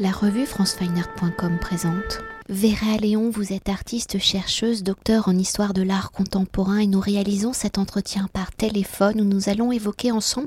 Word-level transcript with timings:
La 0.00 0.12
revue 0.12 0.46
francefineart.com 0.46 1.58
présente. 1.58 2.20
Vera 2.48 2.96
Léon, 2.98 3.30
vous 3.30 3.52
êtes 3.52 3.68
artiste, 3.68 4.20
chercheuse, 4.20 4.84
docteur 4.84 5.26
en 5.26 5.36
histoire 5.36 5.74
de 5.74 5.82
l'art 5.82 6.12
contemporain 6.12 6.78
et 6.78 6.86
nous 6.86 7.00
réalisons 7.00 7.52
cet 7.52 7.78
entretien 7.78 8.28
par 8.32 8.52
téléphone 8.52 9.20
où 9.20 9.24
nous 9.24 9.48
allons 9.48 9.72
évoquer 9.72 10.12
ensemble 10.12 10.46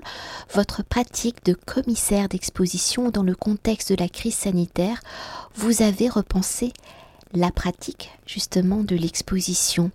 votre 0.54 0.84
pratique 0.86 1.44
de 1.44 1.54
commissaire 1.54 2.30
d'exposition 2.30 3.10
dans 3.10 3.24
le 3.24 3.36
contexte 3.36 3.92
de 3.92 4.02
la 4.02 4.08
crise 4.08 4.36
sanitaire. 4.36 5.02
Vous 5.56 5.82
avez 5.82 6.08
repensé 6.08 6.72
la 7.34 7.52
pratique 7.52 8.12
justement 8.26 8.84
de 8.84 8.96
l'exposition. 8.96 9.92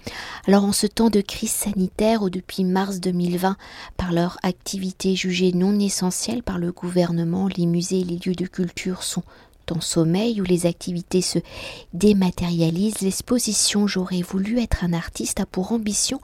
Alors 0.47 0.65
en 0.65 0.73
ce 0.73 0.87
temps 0.87 1.11
de 1.11 1.21
crise 1.21 1.51
sanitaire 1.51 2.23
où 2.23 2.31
depuis 2.31 2.65
mars 2.65 3.01
2020, 3.01 3.57
par 3.97 4.13
leur 4.13 4.39
activité 4.43 5.15
jugée 5.15 5.53
non 5.53 5.79
essentielle 5.79 6.43
par 6.43 6.59
le 6.59 6.73
gouvernement, 6.73 7.49
les 7.49 7.67
musées 7.67 8.01
et 8.01 8.05
les 8.05 8.19
lieux 8.19 8.35
de 8.35 8.47
culture 8.47 9.03
sont 9.03 9.23
en 9.73 9.81
sommeil 9.81 10.41
où 10.41 10.45
les 10.45 10.67
activités 10.67 11.23
se 11.23 11.39
dématérialisent, 11.93 13.01
l'exposition 13.01 13.87
J'aurais 13.87 14.23
voulu 14.23 14.61
être 14.61 14.85
un 14.85 14.93
artiste 14.93 15.41
a 15.41 15.47
pour 15.47 15.73
ambition 15.73 16.21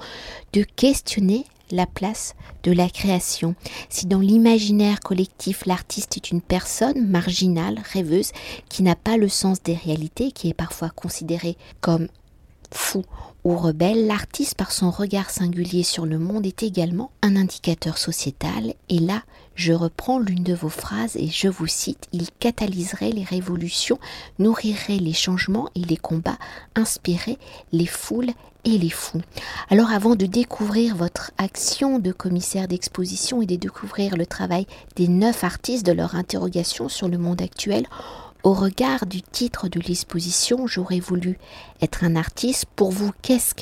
de 0.53 0.63
questionner 0.63 1.45
la 1.71 1.87
place 1.87 2.35
de 2.63 2.73
la 2.73 2.89
création. 2.89 3.55
Si 3.89 4.07
dans 4.07 4.21
l'imaginaire 4.21 5.01
collectif 5.01 5.67
l'artiste 5.67 6.17
est 6.17 6.31
une 6.31 6.43
personne 6.43 7.07
marginale, 7.09 7.81
rêveuse, 7.93 8.33
qui 8.69 8.83
n'a 8.83 8.95
pas 8.95 9.17
le 9.17 9.29
sens 9.29 9.63
des 9.63 9.75
réalités, 9.75 10.33
qui 10.33 10.49
est 10.49 10.55
parfois 10.55 10.91
considérée 10.91 11.57
comme 11.81 12.09
fou 12.73 13.05
ou 13.45 13.57
rebelle, 13.57 14.07
l'artiste 14.07 14.55
par 14.55 14.71
son 14.71 14.91
regard 14.91 15.31
singulier 15.31 15.83
sur 15.83 16.07
le 16.07 16.19
monde 16.19 16.47
est 16.47 16.63
également 16.63 17.11
un 17.23 17.35
indicateur 17.35 17.99
sociétal 17.99 18.75
et 18.89 19.01
là 19.01 19.23
je 19.55 19.73
reprends 19.73 20.19
l'une 20.19 20.45
de 20.45 20.55
vos 20.55 20.69
phrases 20.69 21.17
et 21.17 21.29
je 21.29 21.49
vous 21.49 21.67
cite, 21.67 22.07
il 22.13 22.29
catalyserait 22.39 23.11
les 23.11 23.25
révolutions, 23.25 23.99
nourrirait 24.39 24.99
les 24.99 25.13
changements 25.13 25.69
et 25.75 25.81
les 25.81 25.97
combats, 25.97 26.39
inspirerait 26.75 27.39
les 27.73 27.87
foules 27.87 28.31
et 28.65 28.79
les 28.79 28.91
fous. 28.91 29.21
Alors 29.71 29.91
avant 29.91 30.15
de 30.15 30.27
découvrir 30.27 30.97
votre 30.97 31.33
action 31.37 31.99
de 31.99 32.13
commissaire 32.13 32.69
d'exposition 32.69 33.43
et 33.43 33.47
de 33.47 33.57
découvrir 33.57 34.17
le 34.17 34.25
travail 34.25 34.67
des 34.97 35.09
neuf 35.09 35.45
artistes 35.45 35.85
de 35.85 35.93
leur 35.93 36.15
interrogation 36.15 36.89
sur 36.89 37.09
le 37.09 37.19
monde 37.19 37.43
actuel, 37.43 37.87
au 38.43 38.53
regard 38.53 39.07
du 39.07 39.23
titre 39.23 39.69
de 39.69 39.81
l'exposition, 39.81 40.67
j'aurais 40.67 41.01
voulu 41.01 41.39
être 41.81 42.05
un 42.05 42.17
artiste. 42.17 42.67
Pour 42.77 42.91
vous, 42.91 43.13
qu'est-ce 43.23 43.55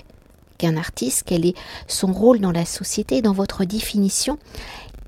qu'un 0.58 0.76
artiste? 0.76 1.24
Quel 1.26 1.46
est 1.46 1.56
son 1.86 2.12
rôle 2.12 2.40
dans 2.40 2.52
la 2.52 2.64
société? 2.64 3.20
Dans 3.22 3.32
votre 3.32 3.64
définition, 3.64 4.38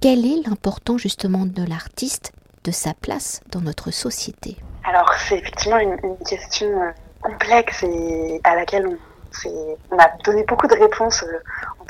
quel 0.00 0.26
est 0.26 0.46
l'important 0.46 0.98
justement 0.98 1.46
de 1.46 1.64
l'artiste, 1.66 2.32
de 2.64 2.70
sa 2.70 2.92
place 2.92 3.40
dans 3.50 3.60
notre 3.60 3.90
société? 3.90 4.56
Alors 4.84 5.12
c'est 5.14 5.38
effectivement 5.38 5.78
une, 5.78 5.96
question 6.28 6.66
euh, 6.66 6.90
complexe 7.22 7.82
et 7.84 8.40
à 8.44 8.56
laquelle 8.56 8.98
on 9.46 9.98
a 9.98 10.10
donné 10.24 10.44
beaucoup 10.44 10.66
de 10.66 10.74
réponses 10.74 11.22
euh, 11.22 11.38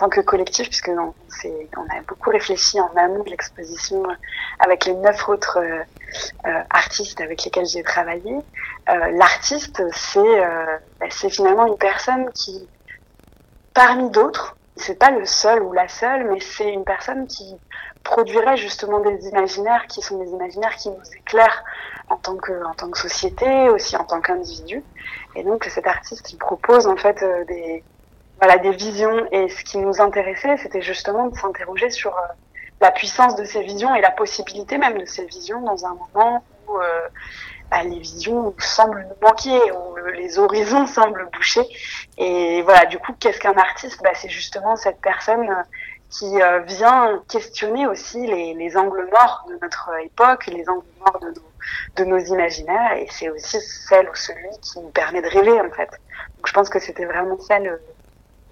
tant 0.02 0.08
que 0.08 0.20
collectif, 0.20 0.68
puisque 0.68 0.88
on, 0.88 1.14
on 1.76 1.96
a 1.96 2.00
beaucoup 2.08 2.30
réfléchi 2.30 2.80
en 2.80 2.90
amont 2.96 3.22
de 3.22 3.30
l'exposition 3.30 4.02
euh, 4.04 4.14
avec 4.58 4.84
les 4.86 4.94
neuf 4.94 5.28
autres 5.28 5.58
euh, 5.58 6.62
artistes 6.70 7.20
avec 7.20 7.44
lesquels 7.44 7.66
j'ai 7.66 7.82
travaillé. 7.82 8.36
L'artiste, 8.88 9.82
c'est 9.92 10.40
bah, 10.98 11.06
c'est 11.08 11.30
finalement 11.30 11.66
une 11.66 11.78
personne 11.78 12.30
qui, 12.32 12.68
parmi 13.74 14.10
d'autres, 14.10 14.56
c'est 14.76 14.98
pas 14.98 15.10
le 15.10 15.24
seul 15.24 15.62
ou 15.62 15.72
la 15.72 15.86
seule, 15.86 16.28
mais 16.30 16.40
c'est 16.40 16.72
une 16.72 16.84
personne 16.84 17.26
qui 17.26 17.56
produirait 18.02 18.56
justement 18.56 18.98
des 18.98 19.28
imaginaires 19.28 19.86
qui 19.86 20.02
sont 20.02 20.18
des 20.18 20.30
imaginaires 20.30 20.74
qui 20.76 20.90
nous 20.90 21.12
éclairent 21.16 21.62
en 22.08 22.16
tant 22.16 22.36
que 22.36 22.64
en 22.64 22.74
tant 22.74 22.90
que 22.90 22.98
société, 22.98 23.68
aussi 23.68 23.96
en 23.96 24.04
tant 24.04 24.20
qu'individu. 24.20 24.82
Et 25.36 25.44
donc 25.44 25.64
cet 25.64 25.86
artiste, 25.86 26.32
il 26.32 26.38
propose 26.38 26.86
en 26.86 26.96
fait 26.96 27.22
euh, 27.22 27.44
des 27.44 27.84
voilà 28.42 28.58
des 28.58 28.72
visions. 28.72 29.28
Et 29.30 29.48
ce 29.48 29.62
qui 29.62 29.78
nous 29.78 30.00
intéressait, 30.00 30.56
c'était 30.56 30.82
justement 30.82 31.28
de 31.28 31.36
s'interroger 31.36 31.90
sur 31.90 32.10
euh, 32.10 32.22
la 32.80 32.90
puissance 32.90 33.36
de 33.36 33.44
ces 33.44 33.62
visions 33.62 33.94
et 33.94 34.00
la 34.00 34.10
possibilité 34.10 34.78
même 34.78 34.98
de 34.98 35.04
ces 35.04 35.24
visions 35.26 35.60
dans 35.60 35.86
un 35.86 35.94
moment 35.94 36.44
où 36.66 36.76
euh, 36.76 37.08
bah, 37.70 37.84
les 37.84 38.00
visions 38.00 38.52
semblent 38.58 39.06
nous 39.08 39.28
manquer, 39.28 39.60
où 39.70 39.96
les 40.14 40.40
horizons 40.40 40.88
semblent 40.88 41.28
boucher. 41.32 41.62
Et 42.18 42.62
voilà, 42.62 42.86
du 42.86 42.98
coup, 42.98 43.12
qu'est-ce 43.20 43.38
qu'un 43.38 43.56
artiste? 43.56 44.02
Bah, 44.02 44.10
C'est 44.14 44.28
justement 44.28 44.74
cette 44.74 45.00
personne 45.00 45.48
qui 46.10 46.34
vient 46.66 47.22
questionner 47.28 47.86
aussi 47.86 48.26
les, 48.26 48.54
les, 48.54 48.76
angles 48.76 49.08
morts 49.12 49.46
de 49.48 49.56
notre 49.62 49.88
époque, 50.04 50.46
les 50.48 50.68
angles 50.68 50.84
morts 50.98 51.20
de 51.20 51.28
nos, 51.28 51.46
de 51.96 52.04
nos 52.04 52.18
imaginaires 52.18 52.94
et 52.98 53.06
c'est 53.10 53.30
aussi 53.30 53.58
celle 53.60 54.10
ou 54.10 54.14
celui 54.14 54.50
qui 54.60 54.80
nous 54.80 54.90
permet 54.90 55.22
de 55.22 55.28
rêver 55.28 55.58
en 55.58 55.70
fait. 55.70 55.88
Donc 56.36 56.48
je 56.48 56.52
pense 56.52 56.68
que 56.68 56.80
c'était 56.80 57.06
vraiment 57.06 57.38
ça 57.38 57.60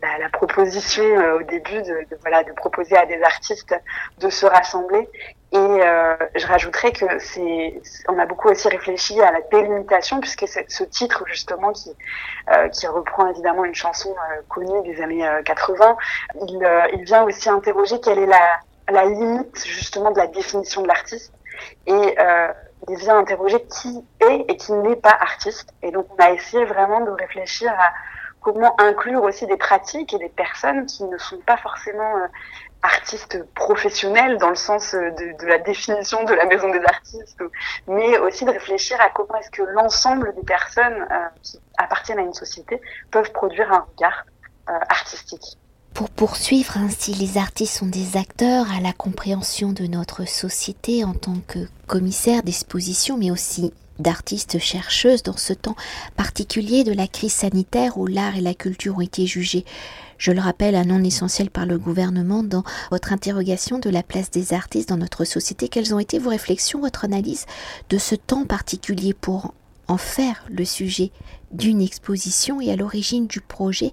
la, 0.03 0.29
proposition 0.29 1.05
euh, 1.05 1.39
au 1.39 1.43
début 1.43 1.83
de, 1.83 2.07
voilà 2.21 2.45
de 2.45 2.53
proposer 2.53 2.97
à 2.97 3.07
des 3.07 3.23
artistes 3.23 3.75
de 4.19 4.31
se 4.31 4.47
rassembler. 4.47 5.09
Et 5.53 5.57
euh, 5.57 6.15
je 6.37 6.47
rajouterais 6.47 6.93
que 6.93 7.07
c'est 7.19 7.81
on 8.09 8.19
a 8.19 8.27
beaucoup 8.27 8.49
aussi 8.49 8.69
réfléchi 8.69 9.21
à 9.21 9.33
la 9.33 9.41
délimitation 9.51 10.21
puisque 10.21 10.47
ce 10.47 10.85
titre 10.85 11.25
justement 11.27 11.73
qui 11.73 11.91
euh, 12.53 12.69
qui 12.69 12.87
reprend 12.87 13.29
évidemment 13.29 13.65
une 13.65 13.75
chanson 13.75 14.15
connue 14.49 14.83
des 14.85 15.03
années 15.03 15.29
80 15.45 15.97
il, 16.47 16.89
il 16.93 17.05
vient 17.05 17.25
aussi 17.25 17.49
interroger 17.49 18.01
quelle 18.01 18.21
est 18.21 18.27
la 18.27 18.61
la 18.93 19.05
limite 19.07 19.67
justement 19.67 20.13
de 20.13 20.19
la 20.19 20.29
définition 20.29 20.83
de 20.83 20.89
l'artiste. 20.89 21.33
Et 21.87 22.17
il 22.89 22.97
vient 22.97 23.19
interroger 23.19 23.63
qui 23.65 24.05
est 24.21 24.45
et 24.49 24.57
qui 24.57 24.73
n'est 24.73 24.97
pas 24.97 25.17
artiste. 25.21 25.73
Et 25.83 25.91
donc, 25.91 26.07
on 26.17 26.23
a 26.23 26.31
essayé 26.31 26.65
vraiment 26.65 27.01
de 27.01 27.11
réfléchir 27.11 27.71
à 27.73 27.93
comment 28.41 28.75
inclure 28.81 29.23
aussi 29.23 29.47
des 29.47 29.57
pratiques 29.57 30.15
et 30.15 30.19
des 30.19 30.29
personnes 30.29 30.87
qui 30.87 31.05
ne 31.05 31.19
sont 31.19 31.39
pas 31.39 31.57
forcément 31.57 32.17
euh, 32.17 32.27
artistes 32.83 33.45
professionnels 33.55 34.39
dans 34.39 34.49
le 34.49 34.55
sens 34.55 34.95
euh, 34.95 35.11
de, 35.11 35.47
la 35.47 35.59
définition 35.59 36.25
de 36.25 36.35
la 36.35 36.47
maison 36.47 36.71
des 36.71 36.83
artistes, 36.85 37.43
mais 37.87 38.19
aussi 38.19 38.45
de 38.45 38.51
réfléchir 38.51 39.01
à 39.01 39.11
comment 39.11 39.37
est-ce 39.37 39.51
que 39.51 39.63
l'ensemble 39.63 40.35
des 40.35 40.43
personnes 40.43 41.07
euh, 41.11 41.27
qui 41.43 41.61
appartiennent 41.79 42.19
à 42.19 42.23
une 42.23 42.35
société 42.35 42.81
peuvent 43.11 43.33
produire 43.33 43.71
un 43.73 43.87
regard 43.93 44.25
artistique. 44.89 45.59
Pour 45.95 46.11
poursuivre 46.11 46.77
ainsi, 46.77 47.13
les 47.13 47.39
artistes 47.39 47.79
sont 47.79 47.87
des 47.87 48.17
acteurs 48.17 48.67
à 48.71 48.81
la 48.81 48.93
compréhension 48.93 49.73
de 49.73 49.87
notre 49.87 50.29
société 50.29 51.03
en 51.03 51.13
tant 51.13 51.35
que 51.49 51.59
commissaires 51.89 52.45
d'exposition, 52.45 53.19
mais 53.19 53.33
aussi 53.33 53.75
d'artistes 54.01 54.59
chercheuses 54.59 55.23
dans 55.23 55.37
ce 55.37 55.53
temps 55.53 55.77
particulier 56.17 56.85
de 56.85 56.93
la 56.93 57.07
crise 57.07 57.33
sanitaire 57.33 57.99
où 57.99 58.07
l'art 58.07 58.37
et 58.37 58.41
la 58.41 58.55
culture 58.55 58.97
ont 58.97 59.01
été 59.01 59.27
jugés, 59.27 59.65
je 60.19 60.33
le 60.33 60.41
rappelle, 60.41 60.75
un 60.75 60.85
non 60.85 61.03
essentiel 61.03 61.51
par 61.51 61.65
le 61.65 61.79
gouvernement 61.79 62.43
dans 62.43 62.63
votre 62.91 63.13
interrogation 63.13 63.79
de 63.79 63.89
la 63.89 64.03
place 64.03 64.31
des 64.31 64.53
artistes 64.53 64.91
dans 64.91 64.99
notre 64.99 65.25
société. 65.25 65.69
Quelles 65.69 65.95
ont 65.95 65.99
été 65.99 66.19
vos 66.19 66.29
réflexions, 66.29 66.81
votre 66.81 67.07
analyse 67.07 67.47
de 67.89 67.97
ce 67.97 68.15
temps 68.15 68.45
particulier 68.45 69.15
pour 69.15 69.55
en 69.89 69.97
faire 69.97 70.45
le 70.51 70.65
sujet 70.65 71.11
d'une 71.53 71.81
exposition 71.81 72.61
et 72.61 72.71
à 72.71 72.77
l'origine 72.77 73.27
du 73.27 73.41
projet, 73.41 73.93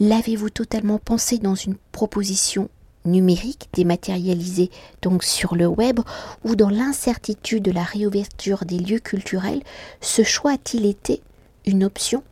l'avez-vous 0.00 0.50
totalement 0.50 0.98
pensé 0.98 1.38
dans 1.38 1.54
une 1.54 1.76
proposition 1.92 2.68
numérique 3.04 3.68
dématérialisée 3.72 4.70
donc 5.02 5.24
sur 5.24 5.54
le 5.54 5.66
web 5.66 6.00
ou 6.44 6.56
dans 6.56 6.70
l'incertitude 6.70 7.62
de 7.62 7.72
la 7.72 7.82
réouverture 7.82 8.64
des 8.64 8.78
lieux 8.78 8.98
culturels, 8.98 9.62
ce 10.00 10.22
choix 10.22 10.52
a-t-il 10.52 10.86
été 10.86 11.22
une 11.66 11.84
option 11.84 12.22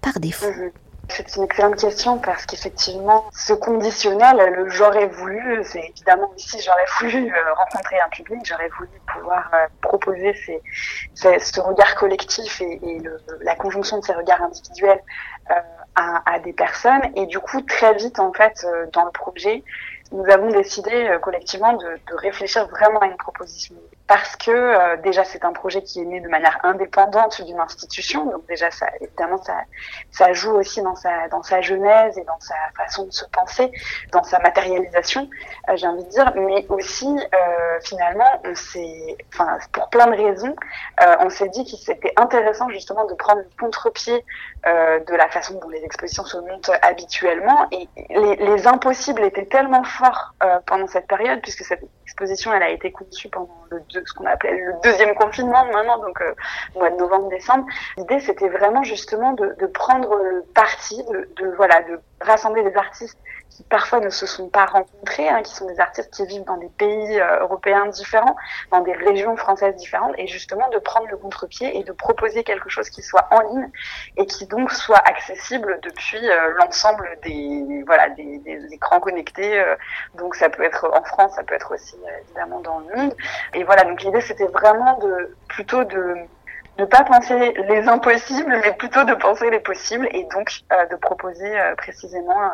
par 0.00 0.20
défaut? 0.20 0.50
Mhm. 0.50 0.70
C'est 1.10 1.36
une 1.36 1.44
excellente 1.44 1.76
question 1.76 2.18
parce 2.18 2.44
qu'effectivement, 2.44 3.24
ce 3.32 3.54
conditionnel, 3.54 4.36
le 4.54 4.68
j'aurais 4.68 5.06
voulu, 5.06 5.62
c'est 5.64 5.80
évidemment 5.80 6.30
ici, 6.36 6.60
j'aurais 6.60 6.84
voulu 7.00 7.32
euh, 7.32 7.54
rencontrer 7.54 7.96
un 7.98 8.08
public, 8.10 8.40
j'aurais 8.44 8.68
voulu 8.78 8.90
pouvoir 9.14 9.50
euh, 9.54 9.66
proposer 9.80 10.34
ce 11.14 11.60
regard 11.60 11.94
collectif 11.94 12.60
et, 12.60 12.78
la 13.40 13.54
conjonction 13.54 14.00
de 14.00 14.04
ces 14.04 14.12
regards 14.12 14.42
individuels 14.42 15.00
à, 15.94 16.32
à, 16.32 16.38
des 16.38 16.52
personnes. 16.52 17.02
Et 17.16 17.26
du 17.26 17.38
coup, 17.38 17.60
très 17.62 17.94
vite, 17.94 18.18
en 18.18 18.32
fait, 18.32 18.66
dans 18.92 19.04
le 19.04 19.10
projet, 19.10 19.64
nous 20.12 20.24
avons 20.30 20.50
décidé 20.50 21.16
collectivement 21.22 21.74
de, 21.74 21.86
de 21.86 22.14
réfléchir 22.14 22.66
vraiment 22.68 23.00
à 23.00 23.06
une 23.06 23.16
proposition 23.16 23.74
parce 24.08 24.36
que 24.36 24.50
euh, 24.50 24.96
déjà 24.96 25.22
c'est 25.22 25.44
un 25.44 25.52
projet 25.52 25.82
qui 25.82 26.00
est 26.00 26.04
né 26.04 26.20
de 26.20 26.28
manière 26.28 26.58
indépendante 26.64 27.42
d'une 27.42 27.60
institution, 27.60 28.24
donc 28.24 28.46
déjà 28.46 28.70
ça 28.70 28.86
évidemment 29.00 29.36
ça 29.42 29.54
ça 30.10 30.32
joue 30.32 30.52
aussi 30.52 30.80
dans 30.80 30.94
sa 30.96 31.28
dans 31.28 31.42
sa 31.42 31.60
genèse 31.60 32.16
et 32.16 32.24
dans 32.24 32.40
sa 32.40 32.54
façon 32.74 33.04
de 33.04 33.12
se 33.12 33.26
penser, 33.26 33.70
dans 34.12 34.22
sa 34.22 34.38
matérialisation, 34.38 35.28
euh, 35.68 35.76
j'ai 35.76 35.86
envie 35.86 36.04
de 36.04 36.08
dire, 36.08 36.32
mais 36.36 36.66
aussi 36.70 37.06
euh, 37.06 37.80
finalement 37.84 38.40
on 38.44 38.54
s'est, 38.54 39.16
enfin 39.32 39.58
pour 39.72 39.90
plein 39.90 40.06
de 40.06 40.16
raisons, 40.16 40.56
euh, 41.02 41.16
on 41.20 41.28
s'est 41.28 41.50
dit 41.50 41.64
qu'il 41.64 41.78
c'était 41.78 42.12
intéressant 42.16 42.70
justement 42.70 43.04
de 43.04 43.14
prendre 43.14 43.40
le 43.40 43.48
contre-pied 43.60 44.24
de 44.64 45.14
la 45.14 45.28
façon 45.28 45.58
dont 45.60 45.68
les 45.68 45.82
expositions 45.84 46.24
se 46.24 46.36
montent 46.36 46.70
habituellement. 46.82 47.66
Et 47.70 47.88
les, 48.10 48.36
les 48.36 48.66
impossibles 48.66 49.22
étaient 49.24 49.46
tellement 49.46 49.84
forts 49.84 50.34
pendant 50.66 50.86
cette 50.86 51.06
période 51.06 51.40
puisque 51.40 51.64
cette 51.64 51.82
exposition 52.02 52.52
elle 52.52 52.62
a 52.62 52.70
été 52.70 52.90
conçue 52.90 53.28
pendant 53.28 53.64
le 53.70 53.80
ce 54.06 54.14
qu'on 54.14 54.26
appelle 54.26 54.58
le 54.64 54.74
deuxième 54.82 55.14
confinement 55.14 55.64
maintenant, 55.66 55.98
donc 55.98 56.22
mois 56.74 56.90
de 56.90 56.96
novembre-décembre. 56.96 57.66
L'idée, 57.96 58.20
c'était 58.20 58.48
vraiment 58.48 58.82
justement 58.82 59.32
de, 59.32 59.54
de 59.58 59.66
prendre 59.66 60.16
parti, 60.54 61.02
de, 61.04 61.28
de, 61.36 61.54
voilà, 61.56 61.82
de 61.82 62.00
rassembler 62.20 62.62
des 62.62 62.76
artistes 62.76 63.18
qui 63.50 63.62
parfois 63.64 64.00
ne 64.00 64.10
se 64.10 64.26
sont 64.26 64.48
pas 64.48 64.66
rencontrés, 64.66 65.28
hein, 65.28 65.42
qui 65.42 65.54
sont 65.54 65.66
des 65.66 65.80
artistes 65.80 66.12
qui 66.12 66.24
vivent 66.26 66.44
dans 66.44 66.58
des 66.58 66.68
pays 66.68 67.20
euh, 67.20 67.40
européens 67.40 67.86
différents, 67.86 68.36
dans 68.70 68.80
des 68.80 68.92
régions 68.92 69.36
françaises 69.36 69.74
différentes, 69.76 70.14
et 70.18 70.26
justement 70.26 70.68
de 70.70 70.78
prendre 70.78 71.08
le 71.08 71.16
contre-pied 71.16 71.78
et 71.78 71.84
de 71.84 71.92
proposer 71.92 72.44
quelque 72.44 72.68
chose 72.68 72.90
qui 72.90 73.02
soit 73.02 73.26
en 73.30 73.40
ligne 73.40 73.70
et 74.16 74.26
qui 74.26 74.46
donc 74.46 74.70
soit 74.70 74.98
accessible 74.98 75.80
depuis 75.82 76.28
euh, 76.28 76.54
l'ensemble 76.58 77.08
des 77.24 77.82
voilà 77.86 78.10
des, 78.10 78.40
écrans 78.70 79.00
connectés. 79.00 79.58
Euh, 79.58 79.74
donc 80.14 80.34
ça 80.34 80.50
peut 80.50 80.62
être 80.62 80.90
en 80.94 81.02
France, 81.02 81.32
ça 81.34 81.42
peut 81.42 81.54
être 81.54 81.74
aussi 81.74 81.96
évidemment 82.26 82.60
dans 82.60 82.80
le 82.80 82.96
monde. 82.96 83.16
Et 83.54 83.64
voilà, 83.64 83.84
donc 83.84 84.02
l'idée 84.02 84.20
c'était 84.20 84.46
vraiment 84.46 84.98
de 84.98 85.36
plutôt 85.48 85.84
de 85.84 86.16
ne 86.78 86.84
pas 86.84 87.02
penser 87.02 87.54
les 87.68 87.88
impossibles, 87.88 88.60
mais 88.62 88.72
plutôt 88.74 89.02
de 89.04 89.14
penser 89.14 89.50
les 89.50 89.58
possibles 89.58 90.08
et 90.12 90.24
donc 90.32 90.60
euh, 90.72 90.86
de 90.86 90.96
proposer 90.96 91.58
euh, 91.58 91.74
précisément 91.74 92.52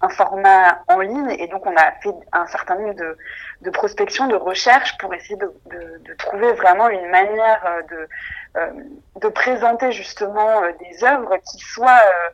un, 0.00 0.08
format 0.10 0.82
en 0.86 1.00
ligne. 1.00 1.30
Et 1.38 1.48
donc 1.48 1.66
on 1.66 1.76
a 1.76 1.90
fait 2.00 2.14
un 2.32 2.46
certain 2.46 2.76
nombre 2.76 2.94
de, 2.94 3.16
de 3.62 3.70
prospection, 3.70 4.28
de 4.28 4.36
recherche 4.36 4.96
pour 4.98 5.12
essayer 5.12 5.36
de, 5.36 5.52
de, 5.66 6.00
de 6.04 6.14
trouver 6.14 6.52
vraiment 6.52 6.88
une 6.88 7.08
manière 7.08 7.64
euh, 7.66 7.82
de, 7.90 9.20
de 9.20 9.28
présenter 9.28 9.90
justement 9.90 10.62
des 10.78 11.04
œuvres 11.04 11.36
qui 11.38 11.58
soient 11.58 11.90
euh, 11.90 12.30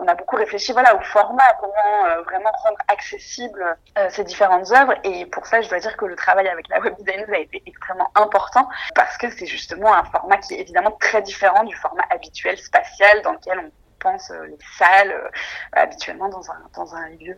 on 0.00 0.06
a 0.06 0.14
beaucoup 0.14 0.36
réfléchi 0.36 0.72
voilà 0.72 0.94
au 0.96 1.00
format, 1.00 1.42
comment 1.60 2.06
euh, 2.06 2.22
vraiment 2.22 2.50
rendre 2.62 2.78
accessible 2.88 3.76
euh, 3.98 4.08
ces 4.10 4.24
différentes 4.24 4.70
œuvres. 4.70 4.94
Et 5.02 5.26
pour 5.26 5.46
ça, 5.46 5.60
je 5.60 5.68
dois 5.68 5.80
dire 5.80 5.96
que 5.96 6.04
le 6.04 6.16
travail 6.16 6.48
avec 6.48 6.68
la 6.68 6.80
web 6.80 6.94
a 7.32 7.38
été 7.38 7.62
extrêmement 7.66 8.10
important 8.14 8.68
parce 8.94 9.16
que 9.16 9.30
c'est 9.30 9.46
justement 9.46 9.92
un 9.92 10.04
format 10.04 10.36
qui 10.38 10.54
est 10.54 10.60
évidemment 10.60 10.92
très 11.00 11.22
différent 11.22 11.64
du 11.64 11.74
format 11.76 12.04
habituel 12.10 12.56
spatial 12.58 13.22
dans 13.22 13.32
lequel 13.32 13.58
on 13.58 13.70
pense 13.98 14.30
les 14.30 14.58
salles 14.78 15.30
habituellement 15.72 16.28
dans 16.28 16.50
un, 16.50 16.60
dans 16.76 16.94
un 16.94 17.08
lieu. 17.20 17.36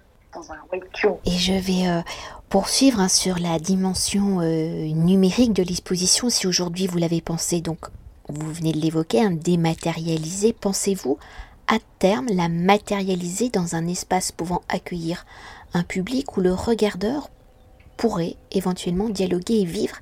Et 1.25 1.31
je 1.31 1.55
vais 1.55 2.03
poursuivre 2.51 3.01
hein, 3.01 3.09
sur 3.09 3.39
la 3.39 3.59
dimension 3.59 4.41
numérique 4.41 5.55
de 5.55 5.63
l'exposition. 5.63 6.29
Si 6.29 6.47
aujourd'hui 6.47 6.87
vous 6.87 6.99
l'avez 6.99 7.23
pensé, 7.23 7.63
donc 7.63 7.79
vous 8.29 8.53
venez 8.53 8.73
de 8.73 8.79
l'évoquer, 8.79 9.23
un 9.23 9.31
dématérialisé, 9.31 10.53
pensez-vous 10.53 11.19
à 11.69 11.79
terme 11.99 12.27
la 12.31 12.49
matérialiser 12.49 13.49
dans 13.51 13.75
un 13.75 13.87
espace 13.87 14.33
pouvant 14.33 14.63
accueillir 14.69 15.27
un 15.75 15.83
public 15.83 16.37
où 16.37 16.41
le 16.41 16.53
regardeur 16.53 17.29
pourrait 17.97 18.37
éventuellement 18.53 19.09
dialoguer 19.09 19.61
et 19.61 19.65
vivre 19.65 19.97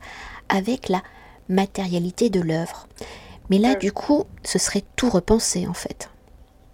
avec 0.49 0.89
la 0.89 1.03
matérialité 1.49 2.31
de 2.31 2.41
l'œuvre. 2.41 2.87
Mais 3.51 3.59
là, 3.59 3.75
mm. 3.75 3.79
du 3.79 3.93
coup, 3.93 4.25
ce 4.43 4.59
serait 4.59 4.83
tout 4.97 5.11
repensé 5.11 5.67
en 5.67 5.75
fait. 5.75 6.11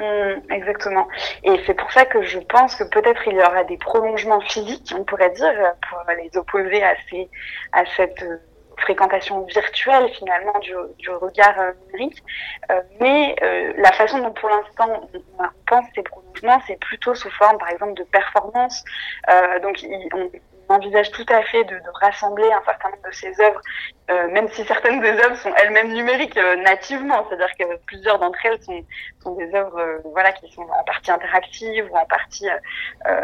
Mm, 0.01 0.53
exactement. 0.53 1.09
Et 1.45 1.61
c'est 1.67 1.75
pour 1.75 1.91
ça 1.93 2.05
que 2.07 2.23
je 2.23 2.39
pense 2.39 2.75
que 2.75 2.85
peut-être 2.85 3.21
il 3.27 3.35
y 3.35 3.43
aura 3.43 3.65
des 3.65 3.77
prolongements 3.77 4.41
physiques, 4.41 4.93
on 4.97 5.05
pourrait 5.05 5.31
dire, 5.31 5.53
pour 5.89 5.99
les 6.17 6.31
opposer 6.37 6.83
à, 6.83 6.95
ces, 7.11 7.29
à 7.73 7.85
cette 7.97 8.25
fréquentation 8.81 9.45
virtuelle 9.47 10.09
finalement 10.11 10.59
du, 10.61 10.73
du 10.99 11.11
regard 11.11 11.59
euh, 11.59 11.73
numérique. 11.87 12.23
Euh, 12.71 12.81
mais 13.01 13.37
euh, 13.43 13.73
la 13.77 13.93
façon 13.93 14.19
dont 14.19 14.33
pour 14.33 14.49
l'instant 14.49 15.09
on, 15.15 15.45
pense 15.67 15.87
ces 15.95 16.03
prolongements, 16.03 16.61
c'est 16.67 16.79
plutôt 16.81 17.15
sous 17.15 17.31
forme 17.31 17.59
par 17.59 17.69
exemple 17.71 17.95
de 17.95 18.05
performance. 18.05 18.85
donc 19.63 19.85
on, 20.13 20.31
envisage 20.71 21.11
tout 21.11 21.27
à 21.29 21.43
fait 21.43 21.65
de, 21.65 21.81
rassembler 21.95 22.51
un 22.53 22.63
certain 22.65 22.91
nombre 22.91 23.09
de 23.09 23.15
ces 23.15 23.41
œuvres, 23.41 23.61
euh, 24.11 24.29
même 24.29 24.49
si 24.49 24.65
certaines 24.65 25.01
des 25.01 25.11
œuvres 25.11 25.37
sont 25.37 25.53
elles-mêmes 25.57 25.93
numériques 25.93 26.37
euh, 26.37 26.57
nativement, 26.57 27.27
c'est-à-dire 27.29 27.55
que 27.59 27.77
plusieurs 27.87 28.19
d'entre 28.19 28.39
elles 28.45 28.59
sont, 28.63 29.35
des 29.37 29.55
œuvres 29.55 30.01
voilà 30.05 30.33
qui 30.33 30.51
sont 30.53 30.63
en 30.63 30.85
partie 30.85 31.11
interactives 31.11 31.89
ou 31.91 31.97
en 31.97 32.07
partie 32.07 32.49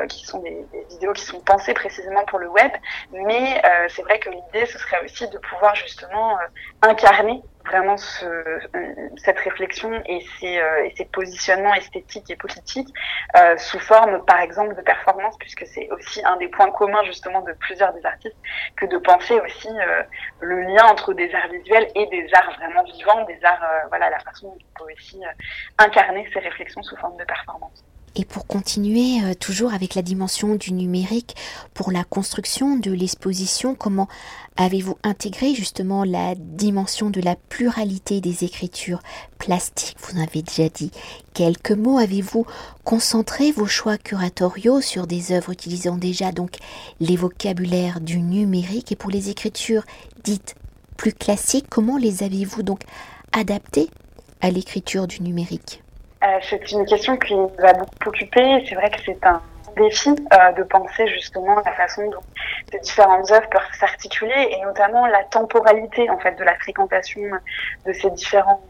qui 0.09 0.27
sont 0.27 0.41
des, 0.41 0.65
vidéos 0.91 1.13
qui 1.15 1.23
sont 1.23 1.41
pensées 1.41 1.75
précisément 1.75 2.25
pour 2.27 2.39
le 2.39 2.49
web. 2.49 2.71
Mais 3.13 3.63
c'est 3.89 4.03
vrai 4.03 4.19
que 4.19 4.31
l'idée 4.31 4.67
ce 4.67 4.79
serait 4.79 5.03
aussi 5.05 5.29
de 5.29 5.39
pouvoir 5.39 5.75
justement 5.75 6.37
incarner 6.83 7.43
vraiment 7.67 7.97
ce, 7.97 8.25
euh, 8.25 9.09
cette 9.17 9.39
réflexion 9.39 9.91
et 10.07 10.21
ces, 10.39 10.59
euh, 10.59 10.85
et 10.85 10.95
ces, 10.97 11.05
positionnements 11.07 11.75
esthétiques 11.75 12.31
et 12.31 12.37
politiques 12.37 12.93
euh, 13.37 13.57
sous 13.57 13.79
forme, 13.79 14.25
par 14.25 14.41
exemple, 14.41 14.75
de 14.75 14.83
performance, 14.83 15.37
puisque 15.39 15.67
c'est 15.67 15.89
aussi 15.91 16.23
un 16.25 16.37
des 16.37 16.49
points 16.49 16.71
communs 16.71 17.05
justement 17.05 17.43
de 17.43 17.53
plusieurs 17.53 17.93
des 17.95 18.05
artistes, 18.05 18.37
que 18.77 18.87
de 18.87 18.99
penser 18.99 19.39
aussi 19.41 19.69
le 20.41 20.63
lien 20.63 20.85
entre 20.87 21.13
des 21.15 21.33
arts 21.35 21.49
visuels 21.49 21.89
et 21.95 22.07
des 22.07 22.29
arts 22.35 22.53
vraiment 22.59 22.83
vivants, 22.85 23.25
des 23.25 23.39
arts, 23.45 23.65
voilà, 23.89 24.11
la 24.11 24.19
façon 24.21 24.49
dont 24.49 24.59
on 24.75 24.85
peut 24.85 24.93
aussi 24.93 25.21
incarner 25.79 26.29
ces 26.33 26.41
réflexions 26.41 26.83
sous 26.83 26.97
forme 26.97 27.17
de 27.17 27.25
performance. 27.25 27.85
Et 28.19 28.25
pour 28.25 28.47
continuer 28.47 29.23
euh, 29.23 29.35
toujours 29.35 29.75
avec 29.75 29.95
la 29.95 30.01
dimension 30.01 30.55
du 30.55 30.73
numérique, 30.73 31.37
pour 31.75 31.93
la 31.93 32.03
construction 32.03 32.79
de 32.79 32.91
l'exposition, 32.91 33.75
comment 33.75 34.09
avez-vous 34.57 34.97
intégré 35.03 35.55
justement 35.55 36.03
la 36.03 36.35
dimension 36.35 37.11
de 37.11 37.21
la 37.21 37.37
pluralité 37.37 38.23
des 38.23 38.43
écritures 38.43 39.03
plastiques? 39.37 39.99
Vous 40.01 40.19
en 40.19 40.23
avez 40.23 40.41
déjà 40.41 40.71
dit. 40.71 40.91
Quelques 41.35 41.73
mots. 41.73 41.99
Avez-vous 41.99 42.47
concentré 42.85 43.53
vos 43.53 43.67
choix 43.67 43.99
curatoriaux 43.99 44.81
sur 44.81 45.07
des 45.07 45.33
œuvres 45.33 45.53
utilisant 45.53 45.99
déjà 45.99 46.33
donc 46.33 46.57
les 47.01 47.17
vocabulaires 47.17 48.01
du 48.01 48.21
numérique? 48.21 48.93
Et 48.93 48.97
pour 48.97 49.11
les 49.11 49.29
écritures 49.29 49.85
dites 50.25 50.55
plus 50.97 51.13
classiques, 51.13 51.67
comment 51.69 51.99
les 51.99 52.23
avez-vous 52.23 52.63
donc 52.63 52.81
adaptées 53.33 53.91
à 54.41 54.51
l'écriture 54.51 55.07
du 55.07 55.21
numérique? 55.21 55.83
C'est 56.43 56.73
une 56.73 56.87
question 56.87 57.17
qui 57.17 57.35
nous 57.35 57.49
beaucoup 57.49 58.09
occupé. 58.09 58.65
C'est 58.69 58.75
vrai 58.75 58.91
que 58.91 59.01
c'est 59.05 59.25
un 59.25 59.41
défi 59.77 60.11
euh, 60.11 60.53
de 60.53 60.63
penser 60.63 61.07
justement 61.09 61.57
la 61.65 61.73
façon 61.73 62.09
dont 62.11 62.23
ces 62.73 62.79
différentes 62.81 63.31
œuvres 63.31 63.49
peuvent 63.49 63.63
s'articuler 63.79 64.49
et 64.51 64.63
notamment 64.65 65.07
la 65.07 65.23
temporalité 65.25 66.09
en 66.11 66.19
fait 66.19 66.35
de 66.37 66.45
la 66.45 66.55
fréquentation 66.57 67.21
de 67.85 67.93
ces 67.93 68.11
différentes 68.11 68.63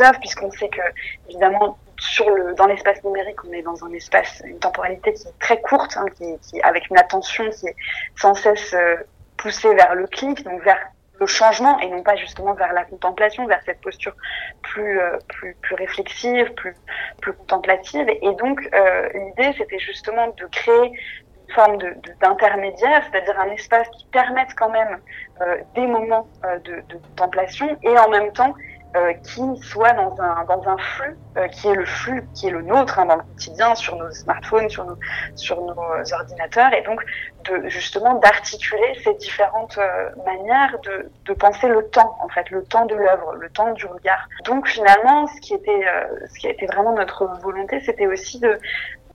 œuvres 0.00 0.18
puisqu'on 0.20 0.50
sait 0.50 0.68
que 0.68 0.82
évidemment 1.28 1.78
sur 1.98 2.28
le 2.30 2.54
dans 2.54 2.66
l'espace 2.66 3.02
numérique 3.04 3.42
on 3.48 3.52
est 3.52 3.62
dans 3.62 3.84
un 3.84 3.92
espace 3.92 4.42
une 4.44 4.58
temporalité 4.58 5.12
qui 5.14 5.26
est 5.28 5.38
très 5.40 5.60
courte 5.60 5.96
hein, 5.96 6.06
qui, 6.16 6.38
qui, 6.42 6.60
avec 6.62 6.88
une 6.90 6.98
attention 6.98 7.48
qui 7.50 7.66
est 7.66 7.76
sans 8.16 8.34
cesse 8.34 8.74
euh, 8.74 8.96
poussée 9.36 9.74
vers 9.74 9.94
le 9.94 10.06
clic 10.06 10.44
donc 10.44 10.62
vers 10.62 10.78
le 11.20 11.26
changement 11.26 11.78
et 11.80 11.88
non 11.88 12.02
pas 12.02 12.16
justement 12.16 12.54
vers 12.54 12.72
la 12.72 12.84
contemplation, 12.84 13.46
vers 13.46 13.60
cette 13.64 13.80
posture 13.80 14.14
plus 14.62 14.98
euh, 14.98 15.18
plus 15.28 15.54
plus 15.60 15.74
réflexive, 15.74 16.52
plus 16.54 16.74
plus 17.20 17.32
contemplative. 17.34 18.06
Et 18.08 18.34
donc 18.36 18.60
euh, 18.74 19.08
l'idée 19.14 19.54
c'était 19.58 19.78
justement 19.78 20.28
de 20.28 20.46
créer 20.46 20.86
une 20.86 21.54
forme 21.54 21.76
de 21.76 21.94
d'intermédiaire, 22.20 23.02
c'est-à-dire 23.10 23.38
un 23.38 23.50
espace 23.50 23.88
qui 23.90 24.06
permette 24.06 24.54
quand 24.56 24.70
même 24.70 24.98
euh, 25.42 25.56
des 25.74 25.86
moments 25.86 26.26
de, 26.64 26.76
de, 26.88 26.96
contemplation 27.08 27.76
et 27.82 27.98
en 27.98 28.08
même 28.08 28.32
temps 28.32 28.54
euh, 28.96 29.12
qui 29.22 29.42
soit 29.62 29.92
dans 29.92 30.20
un 30.20 30.44
dans 30.46 30.66
un 30.66 30.76
flux 30.76 31.16
euh, 31.36 31.46
qui 31.46 31.68
est 31.68 31.74
le 31.74 31.84
flux 31.84 32.24
qui 32.34 32.48
est 32.48 32.50
le 32.50 32.62
nôtre 32.62 32.98
hein, 32.98 33.06
dans 33.06 33.16
le 33.16 33.22
quotidien 33.22 33.74
sur 33.76 33.94
nos 33.94 34.10
smartphones 34.10 34.68
sur 34.68 34.84
nos 34.84 34.98
sur 35.36 35.60
nos 35.60 35.76
ordinateurs 36.12 36.72
et 36.74 36.82
donc 36.82 37.00
de 37.44 37.68
justement 37.68 38.14
d'articuler 38.14 38.98
ces 39.04 39.14
différentes 39.14 39.78
euh, 39.78 40.10
manières 40.26 40.76
de 40.82 41.08
de 41.24 41.32
penser 41.34 41.68
le 41.68 41.88
temps 41.90 42.18
en 42.20 42.28
fait 42.30 42.50
le 42.50 42.64
temps 42.64 42.86
de 42.86 42.96
l'œuvre 42.96 43.36
le 43.36 43.48
temps 43.50 43.72
du 43.74 43.86
regard. 43.86 44.28
Donc 44.44 44.66
finalement 44.66 45.28
ce 45.28 45.40
qui 45.40 45.54
était 45.54 45.86
ce 46.26 46.38
qui 46.40 46.48
a 46.48 46.50
été 46.50 46.66
vraiment 46.66 46.92
notre 46.92 47.26
volonté 47.42 47.78
c'était 47.80 48.08
aussi 48.08 48.40
de 48.40 48.58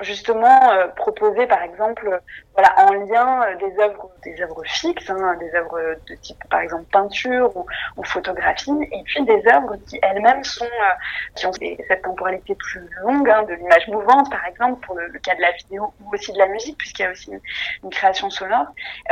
justement 0.02 0.72
euh, 0.72 0.88
proposer 0.88 1.48
par 1.48 1.62
exemple 1.62 2.22
voilà 2.54 2.74
en 2.86 2.94
lien 2.94 3.44
euh, 3.44 3.56
des 3.56 3.82
œuvres 3.82 4.12
des 4.24 4.42
œuvres 4.42 4.62
fixes 4.66 5.10
hein, 5.10 5.36
des 5.40 5.54
œuvres 5.56 5.96
de 6.08 6.16
type 6.16 6.38
par 6.50 6.60
exemple 6.60 6.84
peinture 6.92 7.56
ou, 7.56 7.66
ou 7.98 8.04
photographie 8.04 8.72
et 8.92 9.04
puis 9.04 9.24
des 9.24 9.42
œuvres 9.48 9.78
qui 9.88 10.00
elles-mêmes 10.02 10.44
sont 10.44 10.66
euh, 10.66 11.36
qui 11.36 11.46
ont 11.46 11.52
cette 11.54 12.02
temporalité 12.02 12.56
plus 12.56 12.82
longue 13.04 13.30
hein, 13.30 13.44
de 13.44 13.54
l'image 13.54 13.88
mouvante 13.88 14.30
par 14.30 14.46
exemple 14.46 14.86
pour 14.86 14.96
le, 14.96 15.12
cas 15.20 15.36
de 15.36 15.42
la 15.42 15.52
vidéo 15.52 15.94
ou 16.02 16.14
aussi 16.14 16.34
de 16.34 16.38
la 16.38 16.48
musique 16.48 16.78
puisqu'il 16.78 17.04
y 17.04 17.06
a 17.06 17.12
aussi 17.12 17.32
une, 17.32 17.40
une 17.84 17.90
création 17.90 18.30
sonore. 18.30 18.68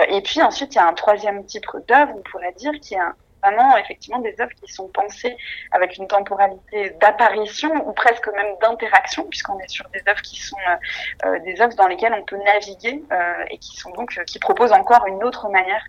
Et 0.10 0.22
puis 0.22 0.42
ensuite 0.42 0.76
il 0.76 0.78
y 0.78 0.82
a 0.82 0.88
un 0.88 0.94
troisième 0.94 1.46
type 1.46 1.66
d'œuvre 1.88 2.14
on 2.16 2.22
pourrait 2.30 2.54
dire 2.54 2.74
qui 2.82 2.96
est 2.96 3.00
un, 3.00 3.16
vraiment 3.44 3.78
effectivement 3.78 4.20
des 4.20 4.36
œuvres 4.40 4.54
qui 4.54 4.72
sont 4.72 4.88
pensées 4.88 5.36
avec 5.72 5.98
une 5.98 6.08
temporalité 6.08 6.92
d'apparition 7.02 7.72
ou 7.88 7.94
presque 7.94 8.28
même 8.28 8.56
d'interaction, 8.62 9.26
puisqu'on 9.26 9.60
est 9.60 9.70
sur 9.70 9.88
des 9.90 10.02
œuvres 10.08 10.22
qui 10.22 10.40
sont 10.42 10.58
euh, 10.68 11.28
euh, 11.28 11.40
des 11.40 11.60
œuvres 11.62 11.76
dans 11.76 11.88
lesquelles 11.88 12.16
on 12.18 12.24
peut 12.24 12.38
naviguer 12.38 13.04
euh, 13.12 13.46
et 13.52 13.58
qui 13.58 13.78
sont 13.78 13.92
donc 13.92 14.20
qui 14.26 14.40
proposent 14.40 14.72
encore 14.72 15.06
une 15.08 15.24
autre 15.24 15.50
manière 15.50 15.84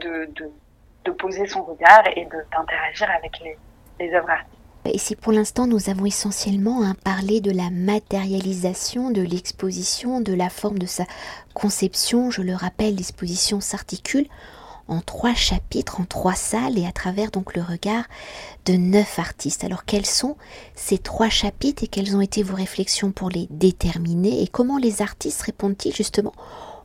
de, 0.00 0.28
poser 1.18 1.44
son 1.46 1.64
regard 1.64 2.04
et 2.14 2.24
d'interagir 2.52 3.10
avec 3.10 3.32
les, 3.40 3.58
les 3.98 4.14
œuvres 4.14 4.30
artistiques. 4.30 4.60
Et 4.86 4.96
si 4.96 5.16
pour 5.16 5.32
l'instant 5.32 5.66
nous 5.66 5.90
avons 5.90 6.06
essentiellement 6.06 6.82
hein, 6.82 6.94
parlé 7.04 7.40
de 7.40 7.50
la 7.50 7.68
matérialisation 7.70 9.10
de 9.10 9.20
l'exposition, 9.20 10.20
de 10.20 10.32
la 10.32 10.48
forme 10.48 10.78
de 10.78 10.86
sa 10.86 11.04
conception, 11.52 12.30
je 12.30 12.42
le 12.42 12.54
rappelle, 12.54 12.94
l'exposition 12.94 13.60
s'articule 13.60 14.26
en 14.90 15.00
trois 15.00 15.34
chapitres, 15.34 16.00
en 16.00 16.04
trois 16.04 16.34
salles 16.34 16.76
et 16.76 16.84
à 16.84 16.92
travers 16.92 17.30
donc 17.30 17.54
le 17.54 17.62
regard 17.62 18.04
de 18.66 18.74
neuf 18.74 19.18
artistes. 19.18 19.64
Alors 19.64 19.84
quels 19.84 20.04
sont 20.04 20.36
ces 20.74 20.98
trois 20.98 21.30
chapitres 21.30 21.84
et 21.84 21.86
quelles 21.86 22.16
ont 22.16 22.20
été 22.20 22.42
vos 22.42 22.56
réflexions 22.56 23.12
pour 23.12 23.30
les 23.30 23.46
déterminer 23.50 24.42
et 24.42 24.48
comment 24.48 24.78
les 24.78 25.00
artistes 25.00 25.42
répondent-ils 25.42 25.94
justement 25.94 26.34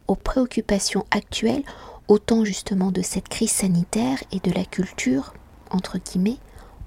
aux 0.08 0.16
préoccupations 0.16 1.06
actuelles 1.12 1.64
autant 2.08 2.46
justement 2.46 2.92
de 2.92 3.02
cette 3.02 3.28
crise 3.28 3.52
sanitaire 3.52 4.20
et 4.32 4.40
de 4.40 4.52
la 4.52 4.64
culture, 4.64 5.34
entre 5.72 5.98
guillemets, 5.98 6.38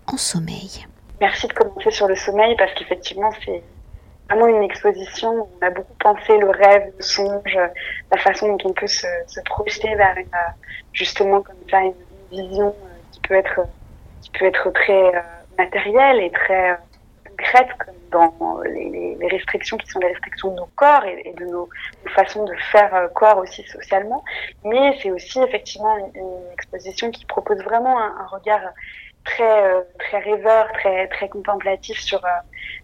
en 0.06 0.16
sommeil? 0.16 0.86
Merci 1.20 1.48
de 1.48 1.52
commencer 1.52 1.90
sur 1.90 2.06
le 2.06 2.14
sommeil 2.14 2.54
parce 2.56 2.72
qu'effectivement 2.74 3.32
c'est 3.44 3.62
vraiment 4.28 4.46
une 4.46 4.62
exposition 4.62 5.32
où 5.32 5.48
on 5.60 5.66
a 5.66 5.70
beaucoup 5.70 5.94
pensé 6.00 6.36
le 6.38 6.50
rêve, 6.50 6.92
le 6.96 7.02
songe, 7.02 7.58
la 8.10 8.18
façon 8.18 8.48
dont 8.48 8.70
on 8.70 8.72
peut 8.72 8.86
se, 8.86 9.06
projeter 9.46 9.94
vers 9.94 10.16
une, 10.16 10.26
justement 10.92 11.42
comme 11.42 11.56
ça 11.70 11.80
une 11.80 11.94
vision 12.30 12.68
euh, 12.68 12.88
qui 13.12 13.20
peut 13.20 13.34
être 13.34 13.60
qui 14.20 14.30
peut 14.30 14.46
être 14.46 14.70
très 14.70 15.14
euh, 15.14 15.20
matérielle 15.56 16.20
et 16.20 16.30
très 16.30 16.72
euh, 16.72 16.74
concrète 17.28 17.68
comme 17.78 17.94
dans 18.10 18.60
les, 18.62 19.16
restrictions 19.30 19.76
qui 19.76 19.86
sont 19.86 19.98
les 20.00 20.08
restrictions 20.08 20.50
de 20.50 20.56
nos 20.56 20.68
corps 20.74 21.04
et, 21.04 21.34
de 21.36 21.44
nos, 21.44 21.68
façons 22.14 22.44
de 22.44 22.54
faire 22.72 23.08
corps 23.14 23.38
aussi 23.38 23.62
socialement. 23.64 24.24
Mais 24.64 24.98
c'est 25.02 25.10
aussi 25.10 25.38
effectivement 25.40 25.96
une, 25.98 26.52
exposition 26.54 27.10
qui 27.10 27.26
propose 27.26 27.62
vraiment 27.62 27.98
un 28.00 28.26
regard 28.26 28.60
très 29.24 29.64
euh, 29.64 29.82
très 29.98 30.18
rêveur, 30.18 30.72
très 30.72 31.08
très 31.08 31.28
contemplatif 31.28 31.98
sur 32.00 32.24
euh, 32.24 32.28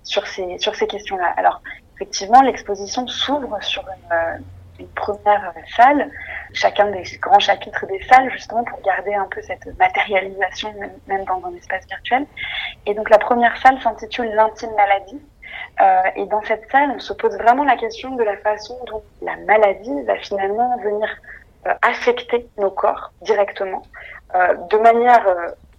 sur 0.02 0.26
ces 0.26 0.58
sur 0.58 0.74
ces 0.74 0.86
questions-là. 0.86 1.32
Alors 1.36 1.60
effectivement, 1.96 2.42
l'exposition 2.42 3.06
s'ouvre 3.06 3.58
sur 3.62 3.82
une, 3.82 4.12
euh, 4.12 4.38
une, 4.80 4.88
première 4.88 5.52
salle, 5.76 6.10
chacun 6.52 6.90
des 6.90 7.02
grands 7.20 7.38
chapitres 7.38 7.86
des 7.86 8.02
salles 8.04 8.30
justement 8.30 8.64
pour 8.64 8.80
garder 8.82 9.14
un 9.14 9.26
peu 9.30 9.40
cette 9.42 9.66
matérialisation 9.78 10.74
même, 11.06 11.24
dans 11.24 11.42
un 11.46 11.54
espace 11.54 11.86
virtuel. 11.86 12.26
Et 12.86 12.94
donc 12.94 13.10
la 13.10 13.18
première 13.18 13.56
salle 13.58 13.80
s'intitule 13.80 14.30
l'intime 14.34 14.74
maladie. 14.76 15.20
Et 16.16 16.26
dans 16.26 16.42
cette 16.42 16.68
salle, 16.70 16.90
on 16.96 16.98
se 16.98 17.12
pose 17.12 17.36
vraiment 17.36 17.64
la 17.64 17.76
question 17.76 18.16
de 18.16 18.24
la 18.24 18.36
façon 18.38 18.76
dont 18.86 19.02
la 19.22 19.36
maladie 19.36 20.02
va 20.02 20.16
finalement 20.16 20.76
venir 20.78 21.08
affecter 21.82 22.48
nos 22.58 22.70
corps 22.70 23.12
directement, 23.22 23.82
de 24.34 24.78
manière 24.78 25.24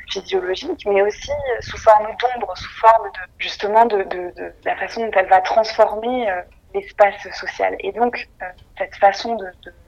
physiologique, 0.09 0.85
mais 0.85 1.01
aussi 1.01 1.31
euh, 1.31 1.61
sous 1.61 1.77
forme 1.77 2.07
d'ombre, 2.19 2.57
sous 2.57 2.71
forme 2.79 3.07
de 3.07 3.19
justement 3.39 3.85
de, 3.85 4.03
de, 4.03 4.53
la 4.63 4.75
façon 4.75 5.05
dont 5.05 5.11
elle 5.13 5.27
va 5.27 5.41
transformer 5.41 6.29
euh, 6.29 6.41
l'espace 6.73 7.27
social. 7.33 7.75
Et 7.79 7.91
donc 7.91 8.27
euh, 8.41 8.45
cette 8.77 8.95
façon 8.95 9.35
de, 9.35 9.45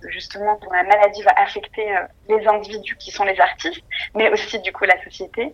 justement 0.10 0.58
dont 0.62 0.72
la 0.72 0.84
maladie 0.84 1.22
va 1.24 1.34
affecter 1.38 1.86
les 2.30 2.48
individus 2.48 2.96
qui 2.98 3.12
sont 3.12 3.26
les 3.26 3.40
artistes, 3.40 3.84
mais 4.16 4.30
aussi 4.32 4.60
du 4.60 4.72
coup 4.72 4.86
la 4.86 5.02
société, 5.04 5.54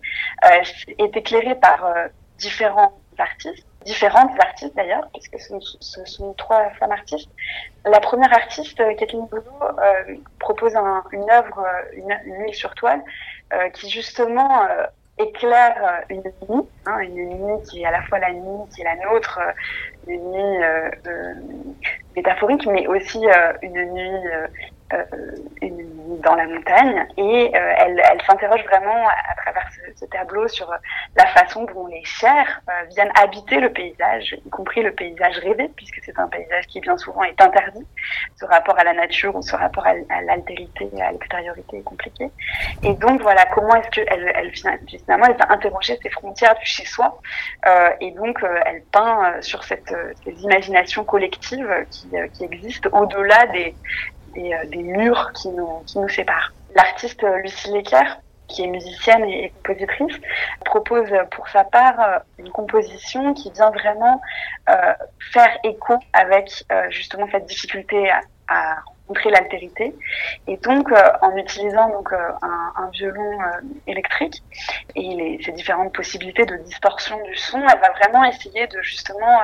est 0.98 1.16
éclairée 1.16 1.56
par 1.56 1.92
différents 2.38 2.98
artistes 3.18 3.66
différentes 3.84 4.32
artistes 4.40 4.74
d'ailleurs, 4.74 5.06
puisque 5.12 5.38
ce, 5.38 6.04
sont 6.06 6.32
trois 6.34 6.70
femmes 6.80 6.92
artistes. 6.92 7.28
La 7.84 8.00
première 8.00 8.32
artiste, 8.32 8.78
Kathleen 8.96 9.26
Boulot, 9.26 9.42
propose 10.38 10.74
un, 10.74 11.04
une 11.12 11.30
œuvre, 11.30 11.66
une, 11.92 12.18
une, 12.24 12.44
huile 12.44 12.54
sur 12.54 12.74
toile, 12.74 13.02
euh, 13.02 13.33
qui 13.74 13.90
justement 13.90 14.64
euh, 14.64 14.86
éclaire 15.18 15.76
euh, 16.10 16.14
une 16.14 16.22
nuit, 16.48 16.68
hein, 16.86 16.98
une 17.00 17.14
nuit 17.14 17.62
qui 17.70 17.82
est 17.82 17.86
à 17.86 17.90
la 17.90 18.02
fois 18.02 18.18
la 18.18 18.32
nuit 18.32 18.68
qui 18.74 18.82
est 18.82 18.84
la 18.84 18.96
nôtre, 18.96 19.38
une 20.06 20.30
nuit 20.30 20.64
métaphorique, 22.16 22.66
mais 22.66 22.86
aussi 22.86 23.24
une 23.62 23.92
nuit 23.92 24.28
dans 24.90 26.34
la 26.34 26.46
montagne 26.46 27.06
et 27.16 27.50
elle, 27.54 28.00
elle 28.10 28.22
s'interroge 28.26 28.62
vraiment 28.64 29.08
à, 29.08 29.34
travers 29.42 29.68
ce, 29.96 30.04
tableau 30.06 30.46
sur 30.48 30.70
la 31.16 31.26
façon 31.28 31.64
dont 31.64 31.86
les 31.86 32.04
chairs 32.04 32.60
viennent 32.90 33.12
habiter 33.20 33.60
le 33.60 33.72
paysage, 33.72 34.36
y 34.44 34.50
compris 34.50 34.82
le 34.82 34.92
paysage 34.92 35.38
rêvé, 35.38 35.70
puisque 35.74 36.00
c'est 36.04 36.18
un 36.18 36.28
paysage 36.28 36.66
qui 36.66 36.80
bien 36.80 36.96
souvent 36.96 37.24
est 37.24 37.40
interdit. 37.40 37.86
Ce 38.36 38.44
rapport 38.44 38.78
à 38.78 38.84
la 38.84 38.92
nature 38.92 39.34
ou 39.34 39.42
ce 39.42 39.56
rapport 39.56 39.86
à, 39.86 39.94
l'altérité, 40.22 40.88
à 41.00 41.12
l'extériorité 41.12 41.78
est 41.78 41.82
compliqué. 41.82 42.30
Et 42.82 42.94
donc 42.94 43.22
voilà, 43.22 43.44
comment 43.46 43.74
est-ce 43.76 43.88
qu'elle 43.90 44.32
elle, 44.34 44.52
finalement 44.54 45.26
elle 45.26 45.36
va 45.36 45.52
interroger 45.52 45.98
ces 46.02 46.10
frontières 46.10 46.54
du 46.56 46.66
chez 46.66 46.84
soi 46.84 47.20
euh, 47.66 47.90
et 48.00 48.10
donc 48.12 48.42
euh, 48.42 48.60
elle 48.66 48.82
peint 48.92 49.24
euh, 49.24 49.42
sur 49.42 49.64
cette, 49.64 49.92
euh, 49.92 50.12
ces 50.24 50.32
imaginations 50.42 51.04
collectives 51.04 51.68
qui, 51.90 52.08
qui 52.32 52.44
existent 52.44 52.90
au-delà 52.92 53.46
des, 53.46 53.74
des, 54.34 54.56
des, 54.68 54.82
murs 54.82 55.32
qui 55.32 55.48
nous, 55.48 56.08
séparent. 56.08 56.52
L'artiste 56.74 57.24
Lucie 57.42 57.70
Lecker 57.70 58.04
qui 58.48 58.62
est 58.62 58.66
musicienne 58.66 59.24
et 59.24 59.52
compositrice, 59.62 60.16
propose 60.66 61.08
pour 61.30 61.48
sa 61.48 61.64
part 61.64 62.20
une 62.38 62.50
composition 62.50 63.32
qui 63.32 63.50
vient 63.50 63.70
vraiment 63.70 64.20
euh, 64.68 64.92
faire 65.32 65.58
écho 65.64 65.94
avec 66.12 66.64
euh, 66.70 66.90
justement 66.90 67.26
cette 67.32 67.46
difficulté 67.46 68.10
à, 68.10 68.20
à 68.48 68.76
rencontrer 69.06 69.30
l'altérité. 69.30 69.94
Et 70.46 70.56
donc, 70.58 70.90
euh, 70.90 70.96
en 71.20 71.36
utilisant 71.36 71.88
donc 71.90 72.12
euh, 72.12 72.16
un, 72.42 72.88
violon 72.92 73.40
euh, 73.40 73.60
électrique 73.86 74.42
et 74.94 75.14
les, 75.14 75.42
ces 75.44 75.52
différentes 75.52 75.94
possibilités 75.94 76.44
de 76.46 76.56
distorsion 76.58 77.20
du 77.24 77.36
son, 77.36 77.58
elle 77.60 77.80
va 77.80 77.90
vraiment 77.90 78.24
essayer 78.24 78.66
de 78.66 78.80
justement 78.82 79.40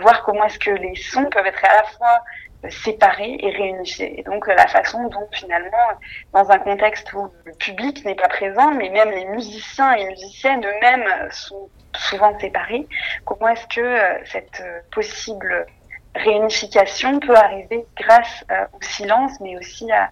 voir 0.00 0.22
comment 0.24 0.44
est-ce 0.44 0.58
que 0.58 0.70
les 0.70 0.96
sons 0.96 1.26
peuvent 1.26 1.46
être 1.46 1.64
à 1.64 1.76
la 1.76 1.84
fois 1.84 2.24
séparés 2.68 3.36
et 3.40 3.50
réunifiés. 3.50 4.20
Et 4.20 4.22
donc 4.22 4.46
la 4.46 4.66
façon 4.66 5.08
dont 5.08 5.28
finalement, 5.32 5.88
dans 6.32 6.50
un 6.50 6.58
contexte 6.58 7.12
où 7.12 7.28
le 7.44 7.52
public 7.54 8.04
n'est 8.04 8.14
pas 8.14 8.28
présent, 8.28 8.72
mais 8.72 8.90
même 8.90 9.10
les 9.10 9.24
musiciens 9.26 9.92
et 9.92 10.06
musiciennes 10.06 10.64
eux-mêmes 10.64 11.08
sont 11.30 11.68
souvent 11.96 12.38
séparés, 12.38 12.86
comment 13.24 13.48
est-ce 13.48 13.66
que 13.66 13.96
cette 14.24 14.62
possible 14.92 15.66
réunification 16.14 17.20
peut 17.20 17.36
arriver 17.36 17.86
grâce 17.96 18.44
euh, 18.50 18.64
au 18.72 18.82
silence, 18.82 19.38
mais 19.40 19.56
aussi 19.56 19.90
à, 19.92 20.10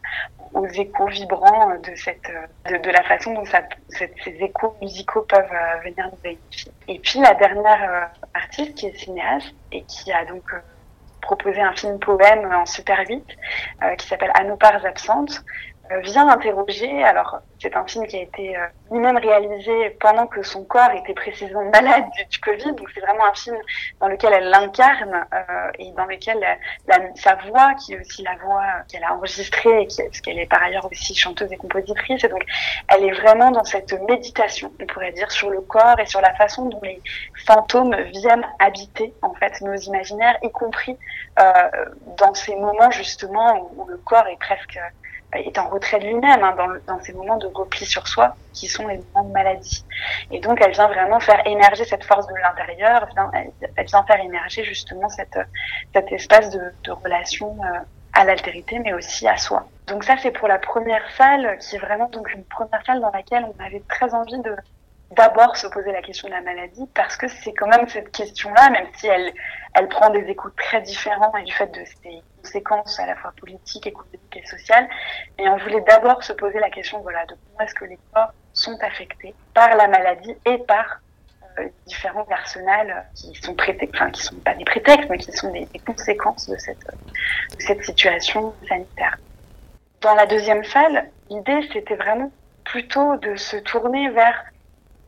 aux 0.55 0.67
échos 0.67 1.07
vibrants 1.07 1.77
de 1.77 1.95
cette 1.97 2.31
de, 2.67 2.91
la 2.91 3.03
façon 3.03 3.35
dont 3.35 3.45
ces 3.45 4.11
échos 4.41 4.77
musicaux 4.81 5.23
peuvent 5.23 5.45
euh, 5.53 5.81
venir 5.81 6.09
nous 6.11 6.19
réunifier. 6.23 6.73
Et 6.87 6.99
puis 7.01 7.21
la 7.21 7.35
dernière 7.35 7.91
euh, 7.91 8.29
artiste 8.35 8.75
qui 8.75 8.87
est 8.87 8.97
cinéaste 8.97 9.55
et 9.73 9.83
qui 9.85 10.13
a 10.13 10.25
donc 10.25 10.45
proposé 11.29 11.61
un 11.61 11.75
film 11.75 11.99
poème 11.99 12.51
en 12.53 12.65
Super 12.65 13.01
8 13.07 13.23
qui 13.99 14.07
s'appelle 14.07 14.33
À 14.35 14.45
nos 14.45 14.57
parts 14.57 14.85
absentes, 14.87 15.45
euh, 15.78 15.78
vient 16.03 16.29
interroger. 16.29 17.03
Alors, 17.03 17.41
c'est 17.61 17.75
un 17.77 17.87
film 17.87 18.07
qui 18.07 18.17
a 18.17 18.23
été 18.23 18.57
euh, 18.57 18.67
lui-même 18.91 19.17
réalisé 19.17 19.91
pendant 20.01 20.27
que 20.27 20.43
son 20.43 20.65
corps 20.65 20.91
était 20.93 21.15
précisément 21.15 21.65
malade 21.73 22.05
du, 22.31 22.39
Covid. 22.39 22.73
Donc, 22.73 22.89
c'est 22.95 23.01
vraiment 23.01 23.27
un 23.27 23.35
film 23.35 23.57
dans 24.01 24.09
lequel 24.09 24.33
elle 24.33 24.51
l'incarne 24.51 25.27
euh, 25.33 25.71
et 25.79 25.91
dans 25.93 26.05
lequel 26.05 26.39
la, 26.87 26.99
sa 27.15 27.35
voix, 27.37 27.75
qui 27.75 27.95
est 27.95 28.01
aussi 28.01 28.23
la 28.23 28.37
voix 28.37 28.65
qu'elle 28.91 29.05
a 29.05 29.15
enregistrée, 29.15 29.83
et 29.83 29.87
qui, 29.87 30.03
parce 30.03 30.21
qu'elle 30.21 30.39
est 30.39 30.47
par 30.47 30.63
ailleurs 30.63 30.87
aussi 30.87 31.15
chanteuse 31.15 31.53
et 31.53 31.57
compositrice. 31.57 32.23
Et 32.25 32.29
donc, 32.29 32.45
elle 32.89 33.05
est 33.05 33.13
vraiment 33.13 33.51
dans 33.51 33.65
cette 33.65 33.93
méditation, 34.09 34.73
on 34.81 34.87
pourrait 34.87 35.13
dire, 35.13 35.31
sur 35.31 35.51
le 35.51 35.61
corps 35.61 35.99
et 35.99 36.07
sur 36.07 36.21
la 36.21 36.35
façon 36.35 36.67
dont 36.67 36.81
les 36.83 37.01
fantômes 37.47 37.97
viennent 38.13 38.47
habiter 38.59 39.13
en 39.23 39.35
fait 39.35 39.61
nos 39.61 39.75
imaginaires, 39.75 40.37
y 40.43 40.51
compris 40.51 40.97
euh, 41.39 41.53
dans 42.17 42.35
ces 42.35 42.55
moments 42.57 42.91
justement 42.91 43.71
où, 43.77 43.83
où 43.83 43.89
le 43.89 43.97
corps 43.99 44.27
est 44.27 44.39
presque 44.39 44.79
est 45.35 45.59
en 45.59 45.69
retrait 45.69 45.99
de 45.99 46.07
lui-même 46.07 46.43
hein, 46.43 46.55
dans, 46.57 46.95
dans, 46.95 47.03
ces 47.03 47.13
moments 47.13 47.37
de 47.37 47.47
repli 47.47 47.85
sur 47.85 48.07
soi 48.09 48.35
qui 48.53 48.67
sont 48.67 48.87
les 48.87 48.99
moments 49.15 49.29
de 49.29 49.33
maladie. 49.33 49.85
Et 50.31 50.41
donc 50.41 50.61
elle 50.61 50.73
vient 50.73 50.89
vraiment 50.89 51.21
faire 51.21 51.47
émerger 51.47 51.85
cette 51.85 52.05
force 52.05 52.27
de 52.27 52.35
l'intérieur, 52.35 53.09
elle, 53.35 53.51
elle, 53.77 53.87
vient 53.87 54.03
faire 54.05 54.21
émerger 54.21 54.65
justement 54.65 55.09
cette, 55.09 55.39
cet 55.95 56.11
espace 56.13 56.51
de, 56.51 56.61
de 56.85 56.91
relation 56.93 57.57
euh, 57.63 57.79
à 58.15 58.25
l'altérité 58.25 58.79
mais 58.79 58.93
aussi 58.95 59.29
à 59.29 59.37
soi. 59.37 59.69
Donc 59.87 60.05
ça 60.05 60.17
c'est 60.17 60.31
pour 60.33 60.49
la 60.49 60.59
première 60.59 61.09
salle 61.17 61.59
qui 61.59 61.77
est 61.77 61.79
vraiment 61.79 62.09
donc 62.09 62.33
une 62.33 62.45
première 62.45 62.85
salle 62.85 63.01
dans 63.01 63.11
laquelle 63.11 63.45
on 63.45 63.65
avait 63.65 63.83
très 63.89 64.15
envie 64.15 64.39
de 64.39 64.57
d'abord 65.13 65.57
se 65.57 65.67
poser 65.67 65.93
la 65.93 66.03
question 66.03 66.29
de 66.29 66.35
la 66.35 66.43
maladie 66.43 66.87
parce 66.95 67.17
que 67.17 67.29
c'est 67.29 67.53
quand 67.55 67.67
même 67.69 67.89
cette 67.89 68.11
question-là, 68.13 68.71
même 68.71 68.87
si 68.95 69.07
elle, 69.07 69.33
elle 69.75 69.89
prend 69.89 70.11
des 70.11 70.21
échos 70.21 70.51
très 70.51 70.81
différents 70.83 71.35
et 71.37 71.45
du 71.45 71.53
fait 71.53 71.69
de 71.73 71.85
ses 71.85 72.23
conséquences 72.43 73.01
à 73.01 73.07
la 73.07 73.17
fois 73.17 73.33
politiques, 73.41 73.87
économiques 73.87 74.37
et 74.37 74.47
sociales. 74.47 74.89
Et 75.39 75.49
on 75.49 75.57
voulait 75.57 75.81
d'abord 75.83 76.23
se 76.23 76.33
poser 76.33 76.59
la 76.61 76.71
question, 76.71 77.01
voilà, 77.01 77.25
de 77.27 77.35
comment 77.35 77.61
est-ce 77.67 77.75
que 77.75 77.87
les 77.87 77.99
corps 78.13 78.33
sont 78.53 78.77
affectés 78.83 79.35
par 79.55 79.75
la 79.77 79.89
maladie 79.89 80.35
et 80.45 80.59
par 80.59 81.01
euh, 81.59 81.69
différents 81.87 82.27
arsenals 82.31 83.07
qui 83.15 83.35
sont 83.35 83.55
prétextes, 83.55 83.95
enfin 83.95 84.11
qui 84.11 84.23
sont 84.23 84.37
pas 84.37 84.55
des 84.55 84.65
prétextes, 84.65 85.09
mais 85.09 85.19
qui 85.19 85.33
sont 85.33 85.51
des, 85.53 85.65
des 85.67 85.79
conséquences 85.79 86.49
de 86.49 86.57
cette, 86.59 86.87
de 86.87 87.61
cette 87.61 87.83
situation 87.83 88.55
sanitaire. 88.69 89.17
Dans 90.03 90.15
la 90.15 90.27
deuxième 90.27 90.65
salle, 90.65 91.11
l'idée 91.31 91.67
c'était 91.73 91.97
vraiment 91.97 92.31
plutôt 92.65 93.17
de 93.17 93.35
se 93.37 93.57
tourner 93.57 94.11
vers 94.11 94.45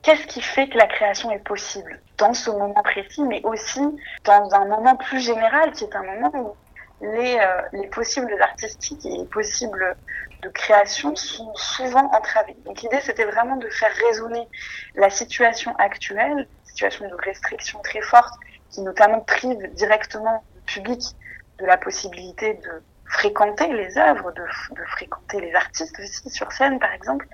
qu'est-ce 0.02 0.26
qui 0.26 0.40
fait 0.40 0.68
que 0.68 0.78
la 0.78 0.86
création 0.86 1.30
est 1.30 1.44
possible 1.44 2.02
dans 2.18 2.34
ce 2.34 2.50
moment 2.50 2.82
précis, 2.82 3.22
mais 3.22 3.40
aussi 3.44 3.80
dans 4.24 4.54
un 4.54 4.66
moment 4.66 4.96
plus 4.96 5.20
général, 5.20 5.72
qui 5.72 5.84
est 5.84 5.96
un 5.96 6.02
moment 6.02 6.32
où 6.34 6.56
les, 7.02 7.38
les 7.72 7.88
possibles 7.88 8.34
artistiques 8.40 9.04
et 9.06 9.16
les 9.16 9.26
possibles 9.26 9.96
de 10.42 10.48
création 10.48 11.14
sont 11.16 11.52
souvent 11.54 12.10
entravés. 12.12 12.56
Donc 12.64 12.80
l'idée, 12.82 13.00
c'était 13.00 13.24
vraiment 13.24 13.56
de 13.56 13.68
faire 13.68 13.92
résonner 14.06 14.48
la 14.94 15.10
situation 15.10 15.74
actuelle, 15.76 16.48
situation 16.64 17.08
de 17.08 17.14
restriction 17.24 17.80
très 17.80 18.00
forte, 18.02 18.32
qui 18.70 18.82
notamment 18.82 19.20
prive 19.20 19.58
directement 19.74 20.44
le 20.54 20.60
public 20.62 21.00
de 21.58 21.66
la 21.66 21.76
possibilité 21.76 22.54
de 22.54 22.82
fréquenter 23.10 23.72
les 23.72 23.98
œuvres, 23.98 24.32
de, 24.32 24.44
fréquenter 24.86 25.40
les 25.40 25.54
artistes 25.54 25.98
aussi 25.98 26.30
sur 26.30 26.50
scène 26.52 26.78
par 26.78 26.92
exemple, 26.92 27.26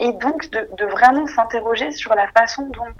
et 0.00 0.12
donc 0.14 0.50
de, 0.50 0.84
vraiment 0.86 1.26
s'interroger 1.26 1.92
sur 1.92 2.14
la 2.14 2.28
façon 2.28 2.66
dont 2.68 2.92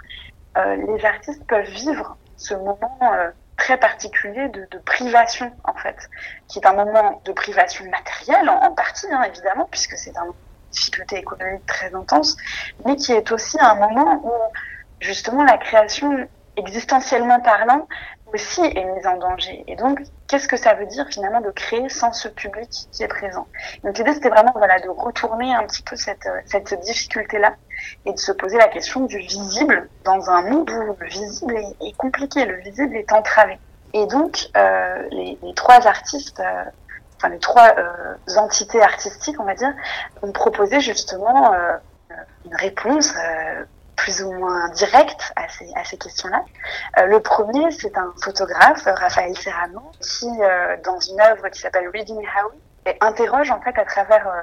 euh, 0.57 0.75
les 0.75 1.05
artistes 1.05 1.45
peuvent 1.47 1.69
vivre 1.69 2.17
ce 2.37 2.53
moment 2.53 2.99
euh, 3.01 3.31
très 3.57 3.77
particulier 3.77 4.47
de, 4.49 4.77
privation 4.85 5.51
en 5.63 5.73
fait, 5.73 6.09
qui 6.47 6.59
est 6.59 6.65
un 6.65 6.73
moment 6.73 7.21
de 7.25 7.31
privation 7.31 7.85
matérielle 7.89 8.49
en, 8.49 8.71
partie 8.71 9.07
hein, 9.11 9.23
évidemment, 9.23 9.67
puisque 9.69 9.97
c'est 9.97 10.15
un 10.17 10.27
difficulté 10.71 11.17
économique 11.17 11.65
très 11.65 11.93
intense, 11.93 12.37
mais 12.85 12.95
qui 12.95 13.11
est 13.11 13.31
aussi 13.31 13.57
un 13.59 13.75
moment 13.75 14.21
où 14.23 14.31
justement 14.99 15.43
la 15.43 15.57
création 15.57 16.27
existentiellement 16.59 17.39
parlant 17.39 17.87
aussi 18.33 18.61
est 18.61 18.85
mise 18.85 19.07
en 19.07 19.17
danger. 19.17 19.63
Et 19.67 19.75
donc, 19.75 20.01
qu'est-ce 20.27 20.47
que 20.47 20.57
ça 20.57 20.73
veut 20.75 20.85
dire 20.85 21.07
finalement 21.09 21.41
de 21.41 21.49
créer 21.51 21.89
sans 21.89 22.13
ce 22.13 22.27
public 22.27 22.69
qui 22.91 23.03
est 23.03 23.07
présent? 23.07 23.47
Donc 23.83 23.97
l'idée, 23.97 24.13
c'était 24.13 24.29
vraiment 24.29 24.53
voilà, 24.55 24.79
de 24.79 24.89
retourner 24.89 25.53
un 25.53 25.65
petit 25.65 25.81
peu 25.81 25.95
cette, 25.95 26.27
cette 26.45 26.79
difficulté-là 26.81 27.55
et 28.05 28.13
de 28.13 28.19
se 28.19 28.31
poser 28.31 28.57
la 28.57 28.67
question 28.67 29.05
du 29.05 29.17
visible 29.17 29.89
dans 30.03 30.29
un 30.29 30.43
monde 30.43 30.69
où 30.69 30.95
le 30.99 31.07
visible 31.07 31.57
est, 31.57 31.97
compliqué, 31.97 32.45
le 32.45 32.57
visible 32.57 32.95
est 32.95 33.11
entravé. 33.11 33.57
Et 33.93 34.05
donc, 34.05 34.49
euh, 34.55 35.07
les, 35.11 35.37
trois 35.55 35.87
artistes, 35.87 36.39
euh, 36.39 36.63
enfin 37.17 37.29
les 37.29 37.39
trois 37.39 37.73
euh, 37.77 38.15
entités 38.37 38.81
artistiques, 38.81 39.39
on 39.39 39.45
va 39.45 39.55
dire, 39.55 39.73
ont 40.21 40.31
proposé 40.31 40.79
justement 40.79 41.53
euh, 41.53 41.73
une 42.45 42.55
réponse 42.55 43.11
euh, 43.15 43.65
plus 43.99 44.21
ou 44.23 44.31
moins 44.31 44.69
direct 44.69 45.33
à 45.35 45.47
ces, 45.49 45.69
à 45.75 45.83
ces 45.83 45.97
questions-là. 45.97 46.43
Euh, 46.97 47.05
le 47.05 47.19
premier, 47.19 47.69
c'est 47.71 47.97
un 47.97 48.13
photographe, 48.23 48.83
Raphaël 48.85 49.35
Serrano, 49.37 49.91
qui, 49.99 50.29
euh, 50.41 50.77
dans 50.83 50.99
une 50.99 51.19
œuvre 51.19 51.49
qui 51.49 51.59
s'appelle 51.59 51.89
Reading 51.93 52.17
Howie, 52.17 52.95
interroge 53.01 53.51
en 53.51 53.61
fait 53.61 53.77
à 53.77 53.85
travers 53.85 54.27
euh, 54.27 54.41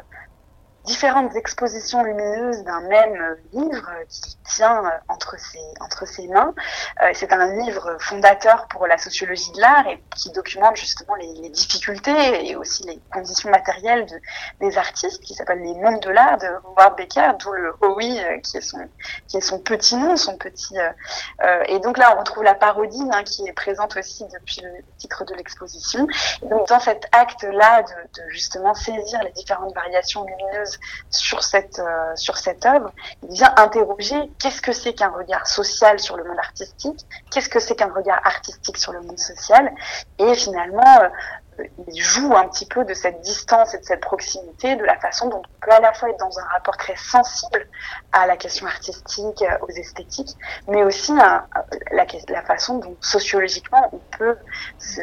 différentes 0.87 1.35
expositions 1.35 2.03
lumineuses 2.05 2.63
d'un 2.63 2.81
même 2.83 3.37
livre 3.53 3.91
qui 4.09 4.37
tient 4.55 4.83
entre 5.09 5.39
ses, 5.39 5.61
entre 5.81 6.07
ses 6.07 6.29
mains. 6.29 6.55
Euh, 7.03 7.11
c'est 7.13 7.33
un 7.33 7.55
livre 7.57 7.97
fondateur 8.01 8.67
pour 8.69 8.87
la 8.87 8.97
sociologie 8.97 9.51
de 9.53 9.61
l'art 9.61 9.87
et 9.89 10.03
qui 10.15 10.31
documente 10.31 10.77
justement 10.77 11.15
les, 11.17 11.51
difficultés 11.51 12.49
et 12.49 12.57
aussi 12.57 12.85
les 12.85 13.01
conditions 13.13 13.51
matérielles 13.51 14.07
de, 14.07 14.21
des 14.61 14.79
artistes, 14.79 15.23
qui 15.23 15.35
s'appelle 15.35 15.61
Les 15.61 15.75
Mondes 15.75 16.01
de 16.01 16.11
l'art 16.11 16.39
de 16.39 16.47
Howard 16.65 16.97
Becker, 16.97 17.33
d'où 17.39 17.53
le 17.53 17.75
Howie 17.81 18.19
euh, 18.21 18.39
qui 18.39 18.57
est 18.57 18.61
son 18.61 18.79
qui 19.27 19.37
est 19.37 19.41
son 19.41 19.59
petit 19.59 19.97
nom, 19.97 20.17
son 20.17 20.37
petit. 20.37 20.79
Euh, 20.79 21.63
et 21.67 21.81
donc 21.81 21.99
là, 21.99 22.15
on 22.15 22.19
retrouve 22.19 22.45
la 22.45 22.55
parodie 22.55 23.09
hein, 23.13 23.23
qui 23.25 23.47
est 23.47 23.53
présente 23.53 23.97
aussi 23.97 24.25
depuis 24.33 24.61
le 24.63 24.71
titre 24.99 25.25
de 25.25 25.35
l'exposition. 25.35 26.07
Donc 26.43 26.69
dans 26.69 26.81
cet 26.81 27.07
acte-là 27.13 27.83
de 27.83 28.23
justement 28.29 28.75
saisir 28.75 29.21
les 29.23 29.33
différentes 29.33 29.75
variations 29.75 30.25
lumineuses 30.25 30.76
sur 31.11 31.43
cette 31.43 31.79
euh, 31.79 32.15
sur 32.17 32.37
cette 32.37 32.65
œuvre, 32.67 32.91
il 33.29 33.35
vient 33.35 33.53
interroger 33.57 34.17
qu'est-ce 34.39 34.63
que 34.63 34.73
c'est 34.73 34.95
qu'un 34.95 35.11
regard 35.11 35.47
social 35.47 35.99
sur 35.99 36.17
le 36.17 36.25
monde 36.25 36.39
artistique, 36.39 37.01
qu'est-ce 37.31 37.49
que 37.49 37.61
c'est 37.61 37.77
qu'un 37.77 37.93
regard 37.93 38.21
artistique 38.25 38.77
sur 38.77 38.93
le 38.93 39.01
monde 39.01 39.19
social, 39.19 39.73
et 40.19 40.35
finalement 40.35 41.01
euh, 41.03 41.09
il 41.89 42.03
joue 42.03 42.35
un 42.37 42.49
petit 42.49 42.67
peu 42.67 42.85
de 42.85 42.95
cette 42.95 43.21
distance 43.21 43.75
et 43.75 43.79
de 43.79 43.85
cette 43.85 44.01
proximité, 44.01 44.77
de 44.77 44.85
la 44.85 44.97
façon 44.99 45.29
dont 45.29 45.43
on 45.43 45.65
peut 45.65 45.73
à 45.73 45.81
la 45.81 45.93
fois 45.93 46.11
être 46.11 46.19
dans 46.19 46.39
un 46.39 46.45
rapport 46.45 46.77
très 46.77 46.97
sensible 46.97 47.67
à 48.13 48.27
la 48.27 48.37
question 48.37 48.67
artistique, 48.67 49.45
aux 49.63 49.71
esthétiques, 49.71 50.37
mais 50.69 50.83
aussi 50.83 51.13
à 51.13 51.47
la, 51.93 52.43
façon 52.43 52.79
dont 52.79 52.97
sociologiquement 53.01 53.91
on 53.93 54.17
peut 54.17 54.37
se, 54.79 55.01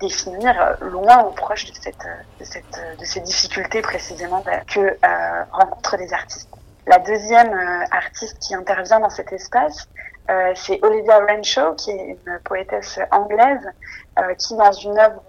définir 0.00 0.76
loin 0.80 1.24
ou 1.24 1.30
proche 1.30 1.70
de, 1.70 1.74
cette, 1.80 2.06
cette, 2.40 2.98
de 2.98 3.04
ces 3.04 3.20
difficultés 3.20 3.82
précisément 3.82 4.42
que 4.66 4.80
euh, 4.80 5.44
rencontrent 5.52 5.96
les 5.96 6.12
artistes. 6.12 6.48
La 6.86 6.98
deuxième 6.98 7.52
euh, 7.52 7.84
artiste 7.90 8.38
qui 8.40 8.54
intervient 8.54 9.00
dans 9.00 9.10
cet 9.10 9.32
espace, 9.32 9.88
euh, 10.30 10.52
c'est 10.54 10.78
Olivia 10.82 11.18
Renshaw, 11.18 11.74
qui 11.76 11.90
est 11.90 12.18
une 12.26 12.38
poétesse 12.44 12.98
anglaise, 13.10 13.66
euh, 14.18 14.34
qui 14.34 14.54
dans 14.54 14.72
une 14.72 14.98
œuvre 14.98 15.22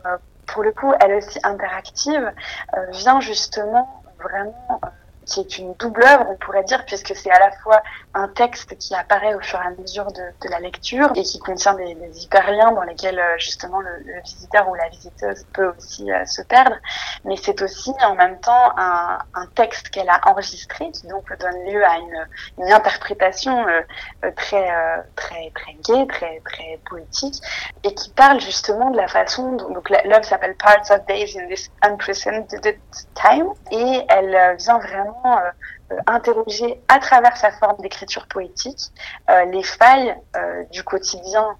pour 0.48 0.64
le 0.64 0.72
coup, 0.72 0.94
elle 1.00 1.14
aussi 1.16 1.40
interactive, 1.44 2.32
euh, 2.76 2.86
vient 2.92 3.20
justement 3.20 4.04
vraiment 4.20 4.80
euh, 4.84 4.88
qui 5.26 5.40
est 5.40 5.58
une 5.58 5.74
double 5.74 6.04
œuvre, 6.04 6.28
on 6.30 6.36
pourrait 6.36 6.64
dire, 6.64 6.86
puisque 6.86 7.16
c'est 7.16 7.32
à 7.32 7.40
la 7.40 7.52
fois 7.52 7.82
un 8.14 8.28
texte 8.28 8.78
qui 8.78 8.96
apparaît 8.96 9.34
au 9.36 9.42
fur 9.42 9.60
et 9.60 9.68
à 9.68 9.72
mesure 9.72 10.08
de, 10.12 10.50
la 10.50 10.60
lecture 10.60 11.12
et 11.16 11.24
qui 11.24 11.40
contient 11.40 11.74
des, 11.74 11.96
hyperliens 12.24 12.72
dans 12.72 12.84
lesquels 12.84 13.20
euh, 13.20 13.38
justement 13.38 13.80
le, 13.80 14.22
visiteur 14.24 14.70
ou 14.70 14.76
la 14.76 14.88
visiteuse 14.90 15.46
peut 15.54 15.74
aussi 15.76 16.12
euh, 16.12 16.24
se 16.26 16.42
perdre, 16.44 16.76
mais 17.24 17.36
c'est 17.36 17.62
aussi 17.62 17.92
en 18.04 18.16
même 18.16 18.40
temps 18.40 18.72
un, 18.78 19.18
un 19.34 19.48
texte 19.48 19.90
qu'elle 19.90 20.10
a 20.10 20.22
enregistré 20.30 20.92
qui 20.92 21.08
donc 21.08 21.28
donne 21.40 21.66
lieu 21.66 21.84
à 21.84 21.98
une, 21.98 22.28
une 22.60 22.72
interprétation 22.72 23.68
euh, 23.68 24.32
très 24.36 24.72
très 25.16 25.52
très 25.56 25.74
gaie, 25.84 26.06
très 26.08 26.42
très 26.46 26.80
poétique 26.88 27.42
et 27.84 27.94
qui 27.94 28.12
parle 28.12 28.40
justement 28.40 28.92
de 28.92 28.98
la 28.98 29.08
façon 29.08 29.54
dont 29.54 29.70
donc 29.72 29.90
l'œuvre 29.90 30.24
s'appelle 30.26 30.56
Parts 30.56 30.92
of 30.92 31.06
Days 31.08 31.38
in 31.38 31.48
this 31.48 31.72
Unprecedented 31.82 32.78
Time 33.16 33.48
et 33.72 34.06
elle 34.10 34.56
vient 34.58 34.78
vraiment 34.80 35.14
euh, 35.25 35.95
interroger 36.08 36.82
à 36.88 36.99
travers 36.99 37.38
sa 37.38 37.51
forme 37.51 37.82
d'écriture 37.82 38.28
poétique 38.28 38.91
euh, 39.30 39.45
les 39.45 39.63
failles 39.63 40.15
euh, 40.36 40.63
du 40.71 40.84
quotidien 40.84 41.58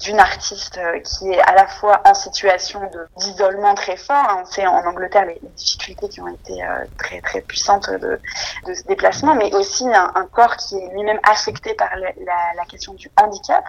d'une 0.00 0.18
artiste 0.18 0.78
euh, 0.78 0.98
qui 1.00 1.30
est 1.30 1.40
à 1.42 1.54
la 1.54 1.66
fois 1.66 2.00
en 2.06 2.14
situation 2.14 2.80
d'isolement 3.18 3.74
très 3.74 3.96
fort. 3.96 4.16
Hein. 4.16 4.38
On 4.42 4.44
sait 4.46 4.66
en 4.66 4.84
Angleterre 4.86 5.26
les, 5.26 5.38
difficultés 5.56 6.08
qui 6.08 6.20
ont 6.22 6.28
été 6.28 6.64
euh, 6.64 6.84
très 6.98 7.20
très 7.20 7.42
puissantes 7.42 7.90
de, 7.90 8.18
ce 8.66 8.82
déplacement, 8.84 9.34
mais 9.34 9.54
aussi 9.54 9.86
un, 9.92 10.26
corps 10.32 10.56
qui 10.56 10.76
est 10.76 10.88
lui-même 10.92 11.20
affecté 11.22 11.74
par 11.74 11.90
la, 11.96 12.64
question 12.68 12.94
du 12.94 13.10
handicap 13.20 13.64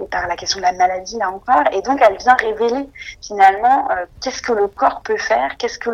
et 0.00 0.06
par 0.06 0.26
la 0.28 0.36
question 0.36 0.58
de 0.58 0.62
la 0.62 0.72
maladie 0.72 1.18
là 1.18 1.30
encore. 1.30 1.64
Et 1.72 1.82
donc 1.82 2.00
elle 2.00 2.16
vient 2.16 2.34
révéler 2.34 2.88
finalement 3.20 3.90
euh, 3.90 4.06
qu'est-ce 4.22 4.42
que 4.42 4.52
le 4.52 4.68
corps 4.68 5.02
peut 5.02 5.18
faire, 5.18 5.56
qu'est-ce 5.58 5.78
que 5.78 5.90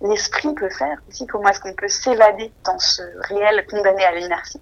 l'esprit 0.00 0.54
peut 0.54 0.70
faire 0.70 0.96
aussi, 1.08 1.26
comment 1.26 1.48
est-ce 1.48 1.60
qu'on 1.60 1.74
peut 1.74 1.88
s'évader 1.88 2.52
dans 2.64 2.78
ce 2.78 3.02
réel 3.28 3.64
condamné 3.70 4.04
à 4.04 4.12
l'inertie. 4.12 4.60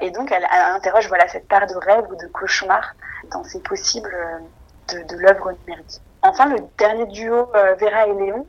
Et 0.00 0.10
donc 0.10 0.30
elle, 0.30 0.46
elle, 0.52 0.74
interroge 0.76 1.08
voilà 1.08 1.26
cette 1.28 1.48
part 1.48 1.66
de 1.66 1.74
rêve 1.74 2.04
ou 2.10 2.16
de 2.16 2.26
cauchemar 2.28 2.94
dans 3.32 3.44
ces 3.44 3.60
possibles 3.60 4.14
de, 4.92 5.02
de 5.02 5.16
l'œuvre 5.16 5.52
numérique. 5.52 6.00
Enfin, 6.22 6.46
le 6.46 6.58
dernier 6.76 7.06
duo, 7.06 7.48
euh, 7.54 7.74
Vera 7.76 8.06
et 8.06 8.14
Léon, 8.14 8.46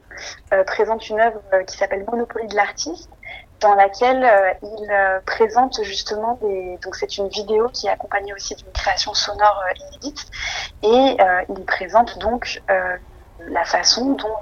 euh, 0.54 0.64
présente 0.66 1.08
une 1.10 1.22
œuvre 1.22 1.42
euh, 1.54 1.64
qui 1.64 1.78
s'appelle 1.78 2.04
Monopoly 2.06 2.48
de 2.48 2.56
l'artiste, 2.56 3.10
dans 3.62 3.76
laquelle 3.76 4.24
euh, 4.26 4.54
ils 4.64 5.22
présentent 5.26 5.82
justement 5.84 6.38
des... 6.42 6.78
Donc 6.84 6.96
c'est 6.96 7.18
une 7.18 7.30
vidéo 7.30 7.70
qui 7.70 7.88
est 7.88 7.92
accompagnée 7.92 8.34
aussi 8.34 8.56
d'une 8.56 8.72
création 8.74 9.14
sonore 9.14 9.64
inédite, 9.76 10.26
et 10.84 11.18
ils 11.50 11.66
présentent 11.66 12.18
donc 12.18 12.62
la 13.48 13.64
façon 13.64 14.14
dont 14.14 14.36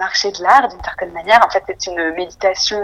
marché 0.00 0.32
de 0.32 0.42
l'art, 0.42 0.66
d'une 0.68 0.82
certaine 0.82 1.12
manière, 1.12 1.40
en 1.44 1.50
fait, 1.50 1.62
c'est 1.68 1.86
une 1.86 2.14
méditation 2.14 2.82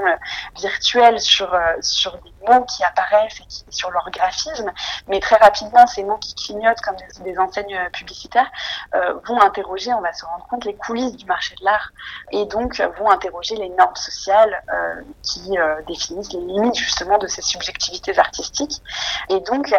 virtuelle 0.55 1.19
sur, 1.19 1.59
sur 1.81 2.13
des 2.19 2.33
mots 2.47 2.65
qui 2.65 2.85
apparaissent 2.85 3.41
et 3.41 3.73
sur 3.73 3.91
leur 3.91 4.09
graphisme, 4.11 4.71
mais 5.09 5.19
très 5.19 5.37
rapidement, 5.37 5.87
ces 5.87 6.05
mots 6.05 6.19
qui 6.19 6.35
clignotent 6.35 6.81
comme 6.81 6.97
des, 7.25 7.39
enseignes 7.39 7.79
publicitaires 7.93 8.51
euh, 8.95 9.15
vont 9.27 9.41
interroger, 9.41 9.93
on 9.93 10.01
va 10.01 10.13
se 10.13 10.25
rendre 10.25 10.47
compte, 10.49 10.65
les 10.65 10.77
coulisses 10.77 11.17
du 11.17 11.27
marché 11.27 11.55
de 11.59 11.65
l'art 11.65 11.91
et 12.33 12.45
donc 12.47 12.81
vont 12.99 13.11
interroger 13.11 13.57
les 13.57 13.69
normes 13.71 13.97
sociales 13.97 14.63
euh, 14.73 15.03
qui 15.23 15.59
euh, 15.59 15.81
définissent 15.87 16.33
les 16.33 16.41
limites 16.41 16.77
justement 16.77 17.19
de 17.19 17.27
ces 17.27 17.43
subjectivités 17.43 18.19
artistiques. 18.19 18.83
Et 19.29 19.41
donc, 19.41 19.75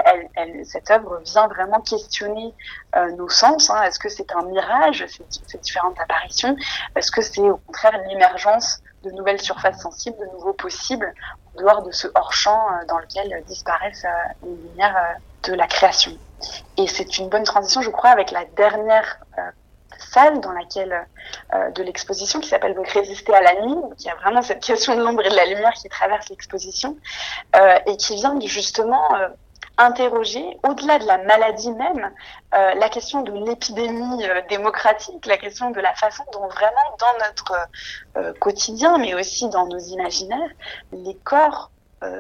cette 0.64 0.92
œuvre 0.92 1.22
vient 1.24 1.48
vraiment 1.48 1.82
questionner 1.82 2.54
euh, 2.96 3.12
nos 3.12 3.30
sens. 3.30 3.70
Hein. 3.70 3.84
Est-ce 3.84 4.00
que 4.00 4.10
c'est 4.10 4.32
un 4.34 4.44
mirage, 4.44 5.06
ces, 5.08 5.26
ces 5.48 5.58
différentes 5.58 6.00
apparitions? 6.00 6.56
Est-ce 6.96 7.12
que 7.12 7.22
c'est 7.28 7.42
au 7.42 7.58
contraire 7.58 8.00
l'émergence 8.08 8.82
de 9.04 9.12
nouvelles 9.12 9.42
surfaces 9.42 9.82
sensibles, 9.82 10.18
de 10.20 10.32
nouveaux 10.34 10.54
possibles, 10.54 11.14
en 11.54 11.62
dehors 11.62 11.84
de 11.84 11.92
ce 11.92 12.08
hors-champ 12.16 12.68
euh, 12.72 12.86
dans 12.88 12.98
lequel 12.98 13.44
disparaissent 13.46 14.06
les 14.44 14.56
lumières 14.56 15.18
de 15.44 15.54
la 15.54 15.68
création. 15.68 16.18
Et 16.78 16.88
c'est 16.88 17.18
une 17.18 17.30
bonne 17.30 17.44
transition, 17.44 17.82
je 17.82 17.90
crois, 17.90 18.12
avec 18.12 18.32
la 18.32 18.46
dernière 18.46 19.20
euh, 19.38 19.42
salle 19.98 20.40
dans 20.42 20.52
laquelle 20.52 21.08
euh, 21.54 21.72
de 21.72 21.84
l'exposition 21.84 22.40
qui 22.40 22.50
s'appelle 22.50 22.76
donc 22.76 22.88
résister 22.90 23.34
à 23.34 23.42
la 23.42 23.62
nuit, 23.62 23.76
qui 23.98 24.10
a 24.10 24.16
vraiment 24.16 24.42
cette 24.42 24.64
question 24.64 24.96
de 24.96 25.02
l'ombre 25.02 25.26
et 25.26 25.30
de 25.30 25.36
la 25.36 25.46
lumière 25.46 25.74
qui 25.74 25.90
traverse 25.90 26.30
l'exposition 26.30 26.98
euh, 27.56 27.80
et 27.88 27.98
qui 27.98 28.16
vient 28.16 28.38
justement 28.42 29.04
interroger, 29.78 30.58
au-delà 30.68 31.00
de 31.00 31.06
la 31.06 31.18
maladie 31.20 31.72
même, 31.72 32.12
euh, 32.56 32.74
la 32.76 32.90
question 32.90 33.22
de 33.22 33.32
l'épidémie 33.32 34.26
euh, 34.26 34.42
démocratique, 34.50 35.26
la 35.26 35.38
question 35.38 35.72
de 35.72 35.80
la 35.80 35.94
façon 35.94 36.24
dont 36.34 36.48
vraiment 36.48 36.98
dans 37.00 37.26
notre 37.26 37.68
euh, 38.18 38.34
quotidien, 38.40 38.98
mais 38.98 39.14
aussi 39.14 39.50
dans 39.50 39.68
nos 39.68 39.80
imaginaires, 39.80 40.50
les 40.92 41.16
corps 41.16 41.72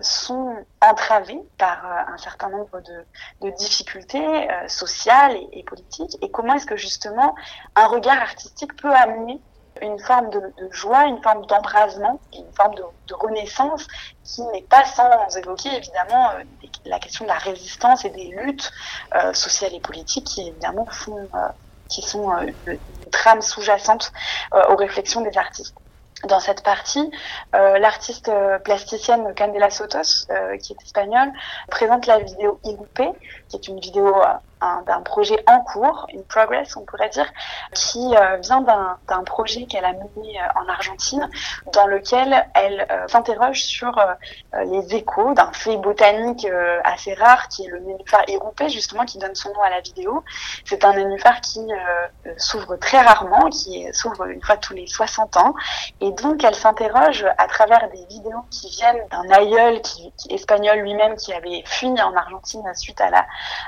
sont 0.01 0.55
entravés 0.81 1.39
par 1.59 1.85
un 1.85 2.17
certain 2.17 2.49
nombre 2.49 2.81
de, 2.81 3.49
difficultés 3.51 4.47
sociales 4.67 5.35
et, 5.35 5.59
et, 5.59 5.63
politiques, 5.63 6.17
et 6.23 6.31
comment 6.31 6.55
est-ce 6.55 6.65
que 6.65 6.75
justement 6.75 7.35
un 7.75 7.85
regard 7.85 8.19
artistique 8.19 8.75
peut 8.75 8.91
amener 8.91 9.39
une 9.81 9.99
forme 9.99 10.29
de, 10.29 10.41
joie, 10.71 11.05
une 11.05 11.21
forme 11.21 11.45
d'embrasement, 11.45 12.19
une 12.33 12.51
forme 12.53 12.75
de, 12.75 12.83
renaissance 13.13 13.87
qui 14.23 14.41
n'est 14.43 14.61
pas 14.63 14.85
sans 14.85 15.35
évoquer 15.37 15.69
évidemment 15.75 16.31
euh, 16.31 16.43
la 16.85 16.99
question 16.99 17.25
de 17.25 17.29
la 17.29 17.37
résistance 17.37 18.05
et 18.05 18.09
des 18.09 18.25
luttes 18.25 18.71
euh, 19.15 19.33
sociales 19.33 19.73
et 19.73 19.79
politiques 19.79 20.25
qui 20.25 20.47
évidemment 20.49 20.85
font, 20.85 21.17
euh, 21.17 21.47
qui 21.89 22.01
sont 22.01 22.29
une 22.67 22.77
trame 23.11 23.41
sous-jacente 23.41 24.11
aux 24.69 24.75
réflexions 24.75 25.21
des 25.21 25.37
artistes. 25.37 25.73
Dans 26.25 26.41
cette 26.41 26.63
partie, 26.63 27.09
l'artiste 27.53 28.29
plasticienne 28.65 29.33
Candela 29.35 29.69
Sotos, 29.69 30.27
qui 30.61 30.73
est 30.73 30.81
espagnole, 30.83 31.31
présente 31.69 32.07
la 32.07 32.19
vidéo 32.19 32.59
Igoupé, 32.65 33.09
qui 33.47 33.55
est 33.55 33.67
une 33.69 33.79
vidéo 33.79 34.13
d'un 34.61 35.01
projet 35.01 35.43
en 35.47 35.61
cours, 35.61 36.07
une 36.13 36.23
progress 36.23 36.75
on 36.75 36.85
pourrait 36.85 37.09
dire, 37.09 37.31
qui 37.73 38.15
euh, 38.15 38.37
vient 38.37 38.61
d'un 38.61 39.23
projet 39.23 39.65
qu'elle 39.65 39.85
a 39.85 39.93
mené 39.93 40.39
euh, 40.39 40.59
en 40.59 40.67
Argentine, 40.67 41.29
dans 41.73 41.87
lequel 41.87 42.47
elle 42.55 42.87
euh, 42.89 43.07
s'interroge 43.07 43.63
sur 43.63 43.99
les 44.65 44.95
échos 44.95 45.33
d'un 45.33 45.51
fait 45.51 45.77
botanique 45.77 46.47
assez 46.83 47.13
rare 47.13 47.47
qui 47.47 47.65
est 47.65 47.69
le 47.69 47.79
nénuphar 47.79 48.21
éroupé, 48.27 48.69
justement, 48.69 49.05
qui 49.05 49.17
donne 49.17 49.35
son 49.35 49.49
nom 49.53 49.61
à 49.61 49.69
la 49.69 49.81
vidéo. 49.81 50.23
C'est 50.65 50.83
un 50.83 50.93
nénuphar 50.93 51.41
qui 51.41 51.61
s'ouvre 52.37 52.75
très 52.77 53.01
rarement, 53.01 53.49
qui 53.49 53.87
s'ouvre 53.93 54.25
une 54.25 54.41
fois 54.41 54.57
tous 54.57 54.73
les 54.73 54.87
60 54.87 55.37
ans, 55.37 55.53
et 56.01 56.11
donc 56.11 56.43
elle 56.43 56.55
s'interroge 56.55 57.25
à 57.37 57.47
travers 57.47 57.89
des 57.89 58.05
vidéos 58.05 58.45
qui 58.49 58.69
viennent 58.69 59.01
d'un 59.11 59.29
aïeul 59.31 59.81
espagnol 60.29 60.79
lui-même 60.79 61.15
qui 61.15 61.33
avait 61.33 61.63
fui 61.65 61.87
en 61.87 62.15
Argentine 62.15 62.63
suite 62.75 63.01
à 63.01 63.09
la, 63.09 63.25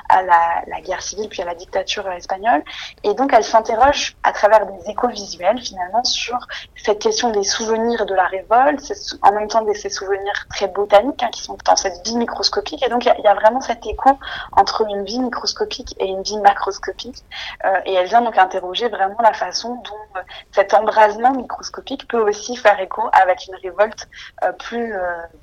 à 0.09 0.23
la 0.23 0.78
guerre 0.81 1.01
civile 1.01 1.29
puis 1.29 1.41
à 1.41 1.45
la 1.45 1.55
dictature 1.55 2.09
espagnole. 2.11 2.63
Et 3.03 3.13
donc 3.13 3.33
elle 3.33 3.43
s'interroge 3.43 4.15
à 4.23 4.31
travers 4.31 4.65
des 4.65 4.89
échos 4.89 5.07
visuels 5.07 5.59
finalement 5.59 6.03
sur 6.03 6.37
cette 6.75 6.99
question 6.99 7.31
des 7.31 7.43
souvenirs 7.43 8.05
de 8.05 8.13
la 8.13 8.25
révolte, 8.25 8.93
en 9.21 9.31
même 9.31 9.47
temps 9.47 9.63
des 9.63 9.73
ces 9.79 9.89
souvenirs 9.89 10.45
très 10.49 10.67
botaniques 10.67 11.23
hein, 11.23 11.29
qui 11.31 11.41
sont 11.41 11.57
dans 11.65 11.75
cette 11.75 12.05
vie 12.05 12.17
microscopique. 12.17 12.83
Et 12.83 12.89
donc 12.89 13.05
il 13.05 13.23
y, 13.23 13.27
a 13.27 13.33
vraiment 13.33 13.61
cet 13.61 13.85
écho 13.85 14.11
entre 14.51 14.85
une 14.87 15.03
vie 15.05 15.19
microscopique 15.19 15.95
et 15.99 16.05
une 16.05 16.21
vie 16.21 16.37
macroscopique. 16.39 17.23
Euh, 17.65 17.79
et 17.85 17.93
elle 17.93 18.07
vient 18.07 18.21
donc 18.21 18.37
interroger 18.37 18.89
vraiment 18.89 19.17
la 19.21 19.33
façon 19.33 19.75
dont 19.75 20.17
euh, 20.17 20.21
cet 20.51 20.73
embrasement 20.73 21.31
microscopique 21.31 22.07
peut 22.07 22.19
aussi 22.19 22.55
faire 22.55 22.79
écho 22.79 23.09
avec 23.13 23.47
une 23.47 23.55
révolte 23.55 24.07
euh, 24.43 24.51
plus, 24.53 24.93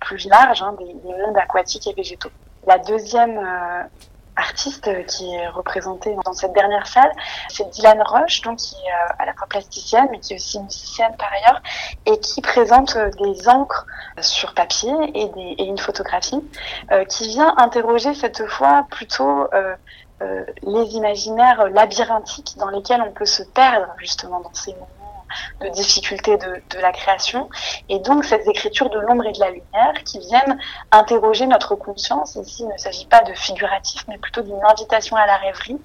plus 0.00 0.28
large 0.28 0.62
hein, 0.62 0.74
des, 0.78 0.92
des, 0.92 1.14
mondes 1.14 1.36
aquatiques 1.36 1.86
et 1.86 1.94
végétaux. 1.94 2.30
La 2.66 2.78
deuxième 2.78 3.40
artiste 4.36 5.06
qui 5.06 5.34
est 5.34 5.48
représenté 5.48 6.16
dans 6.24 6.32
cette 6.32 6.52
dernière 6.52 6.86
salle. 6.86 7.10
C'est 7.48 7.68
Dylan 7.70 8.02
Roche, 8.02 8.42
donc 8.42 8.58
qui 8.58 8.74
est 8.74 8.78
euh, 8.78 9.14
à 9.18 9.26
la 9.26 9.34
fois 9.34 9.46
plasticienne, 9.48 10.08
mais 10.10 10.20
qui 10.20 10.34
est 10.34 10.36
aussi 10.36 10.60
musicienne 10.60 11.14
par 11.18 11.30
ailleurs, 11.32 11.62
et 12.04 12.18
qui 12.20 12.40
présente 12.42 12.96
euh, 12.96 13.10
des 13.18 13.48
encres 13.48 13.86
sur 14.20 14.54
papier 14.54 14.92
et, 15.14 15.28
des, 15.28 15.54
et 15.58 15.64
une 15.64 15.78
photographie, 15.78 16.42
euh, 16.92 17.04
qui 17.04 17.28
vient 17.28 17.54
interroger 17.56 18.14
cette 18.14 18.46
fois 18.46 18.86
plutôt 18.90 19.48
les 20.62 20.96
imaginaires 20.96 21.68
labyrinthiques 21.68 22.56
dans 22.56 22.70
lesquels 22.70 23.02
on 23.02 23.12
peut 23.12 23.26
se 23.26 23.42
perdre 23.42 23.88
justement 23.98 24.40
dans 24.40 24.54
ces 24.54 24.72
moments 24.72 24.95
de 25.60 25.68
difficulté 25.68 26.36
de, 26.36 26.62
de, 26.70 26.80
la 26.80 26.92
création. 26.92 27.48
Et 27.88 27.98
donc, 27.98 28.24
ces 28.24 28.48
écritures 28.48 28.90
de 28.90 28.98
l'ombre 28.98 29.26
et 29.26 29.32
de 29.32 29.40
la 29.40 29.50
lumière 29.50 29.94
qui 30.04 30.18
viennent 30.18 30.58
interroger 30.92 31.46
notre 31.46 31.74
conscience. 31.74 32.36
Ici, 32.36 32.62
il 32.62 32.68
ne 32.68 32.78
s'agit 32.78 33.06
pas 33.06 33.22
de 33.22 33.32
figuratif, 33.34 34.04
mais 34.08 34.18
plutôt 34.18 34.42
d'une 34.42 34.64
invitation 34.64 35.16
à 35.16 35.26
la 35.26 35.36
rêverie 35.36 35.80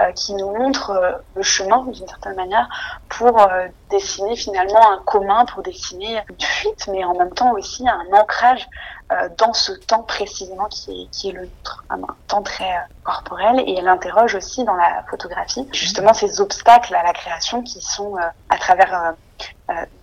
euh, 0.00 0.12
qui 0.12 0.34
nous 0.34 0.50
montre 0.56 0.90
euh, 0.90 1.12
le 1.34 1.42
chemin, 1.42 1.84
d'une 1.84 2.06
certaine 2.08 2.36
manière, 2.36 2.68
pour 3.08 3.40
euh, 3.40 3.68
dessiner 3.90 4.36
finalement 4.36 4.90
un 4.92 4.98
commun, 5.04 5.44
pour 5.46 5.62
dessiner 5.62 6.20
une 6.28 6.40
fuite, 6.40 6.88
mais 6.88 7.04
en 7.04 7.14
même 7.14 7.32
temps 7.32 7.52
aussi 7.52 7.88
un 7.88 8.06
ancrage 8.12 8.68
dans 9.38 9.52
ce 9.52 9.72
temps 9.72 10.02
précisément 10.02 10.66
qui 10.66 11.02
est, 11.02 11.10
qui 11.10 11.28
est 11.28 11.32
le 11.32 11.42
nôtre, 11.42 11.84
un 11.90 11.98
temps 12.26 12.42
très 12.42 12.70
euh, 12.70 12.80
corporel. 13.02 13.62
Et 13.66 13.74
elle 13.78 13.88
interroge 13.88 14.34
aussi 14.34 14.64
dans 14.64 14.74
la 14.74 15.04
photographie 15.10 15.68
justement 15.72 16.14
ces 16.14 16.40
obstacles 16.40 16.94
à 16.94 17.02
la 17.02 17.12
création 17.12 17.62
qui 17.62 17.80
sont 17.80 18.16
euh, 18.16 18.22
à 18.48 18.58
travers 18.58 19.14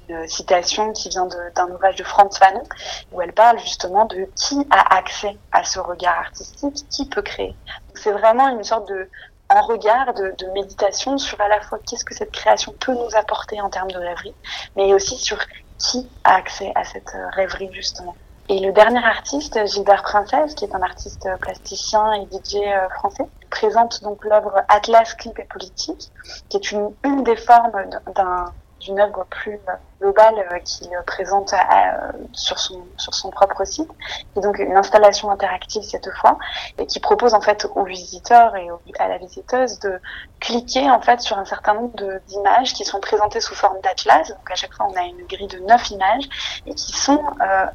une 0.09 0.27
citation 0.27 0.91
qui 0.91 1.09
vient 1.09 1.27
d'un 1.55 1.67
ouvrage 1.67 1.95
de 1.95 2.03
Franz 2.03 2.37
Fanon, 2.37 2.63
où 3.11 3.21
elle 3.21 3.33
parle 3.33 3.59
justement 3.59 4.05
de 4.05 4.27
qui 4.35 4.67
a 4.69 4.97
accès 4.97 5.37
à 5.51 5.63
ce 5.63 5.79
regard 5.79 6.17
artistique, 6.17 6.85
qui 6.89 7.07
peut 7.07 7.21
créer. 7.21 7.55
C'est 7.95 8.11
vraiment 8.11 8.49
une 8.49 8.63
sorte 8.63 8.87
de 8.89 9.09
un 9.49 9.61
regard 9.61 10.13
de, 10.13 10.53
méditation 10.53 11.17
sur 11.17 11.39
à 11.41 11.47
la 11.47 11.59
fois 11.61 11.79
qu'est-ce 11.85 12.05
que 12.05 12.13
cette 12.13 12.31
création 12.31 12.73
peut 12.79 12.93
nous 12.93 13.15
apporter 13.15 13.59
en 13.61 13.69
termes 13.69 13.91
de 13.91 13.97
rêverie, 13.97 14.33
mais 14.75 14.93
aussi 14.93 15.17
sur 15.17 15.37
qui 15.77 16.07
a 16.23 16.35
accès 16.35 16.71
à 16.75 16.83
cette 16.83 17.11
rêverie 17.33 17.69
justement. 17.73 18.15
Et 18.51 18.59
le 18.59 18.73
dernier 18.73 19.01
artiste, 19.05 19.57
Gilbert 19.65 20.03
Princesse, 20.03 20.55
qui 20.55 20.65
est 20.65 20.75
un 20.75 20.81
artiste 20.81 21.25
plasticien 21.39 22.11
et 22.11 22.25
DJ 22.25 22.55
euh, 22.57 22.89
français, 22.89 23.23
présente 23.49 24.03
donc 24.03 24.25
l'œuvre 24.25 24.61
Atlas, 24.67 25.13
clip 25.13 25.39
et 25.39 25.45
politique, 25.45 26.11
qui 26.49 26.57
est 26.57 26.71
une, 26.73 27.23
des 27.23 27.37
formes 27.37 27.71
d'un 28.13 28.51
d'une 28.81 28.99
œuvre 28.99 29.25
plus 29.29 29.57
globale 30.01 30.47
euh, 30.51 30.59
qu'il 30.59 30.89
présente 31.05 31.53
euh, 31.53 32.11
sur 32.33 32.59
son 32.59 33.29
propre 33.29 33.63
site, 33.65 33.89
et 34.35 34.41
donc 34.41 34.57
une 34.59 34.75
installation 34.75 35.29
interactive 35.29 35.83
cette 35.83 36.09
fois, 36.11 36.37
et 36.77 36.85
qui 36.87 36.99
propose 36.99 37.33
en 37.33 37.41
fait 37.41 37.67
aux 37.75 37.85
visiteurs 37.85 38.55
et 38.55 38.67
à 38.99 39.07
la 39.07 39.17
visiteuse 39.17 39.79
de 39.79 39.99
cliquer 40.39 40.89
en 40.89 41.01
fait 41.01 41.21
sur 41.21 41.37
un 41.37 41.45
certain 41.45 41.75
nombre 41.75 42.19
d'images 42.27 42.73
qui 42.73 42.83
sont 42.83 42.99
présentées 42.99 43.41
sous 43.41 43.55
forme 43.55 43.79
d'atlas. 43.81 44.29
Donc 44.29 44.51
à 44.51 44.55
chaque 44.55 44.73
fois 44.73 44.87
on 44.89 44.95
a 44.95 45.03
une 45.03 45.25
grille 45.27 45.47
de 45.47 45.59
neuf 45.59 45.91
images 45.91 46.27
et 46.65 46.73
qui 46.73 46.93
sont 46.93 47.21
euh, 47.41 47.65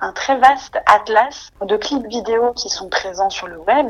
un 0.00 0.12
très 0.12 0.38
vaste 0.38 0.78
atlas 0.86 1.50
de 1.60 1.76
clips 1.76 2.06
vidéo 2.06 2.52
qui 2.52 2.68
sont 2.68 2.88
présents 2.88 3.30
sur 3.30 3.48
le 3.48 3.58
web. 3.58 3.88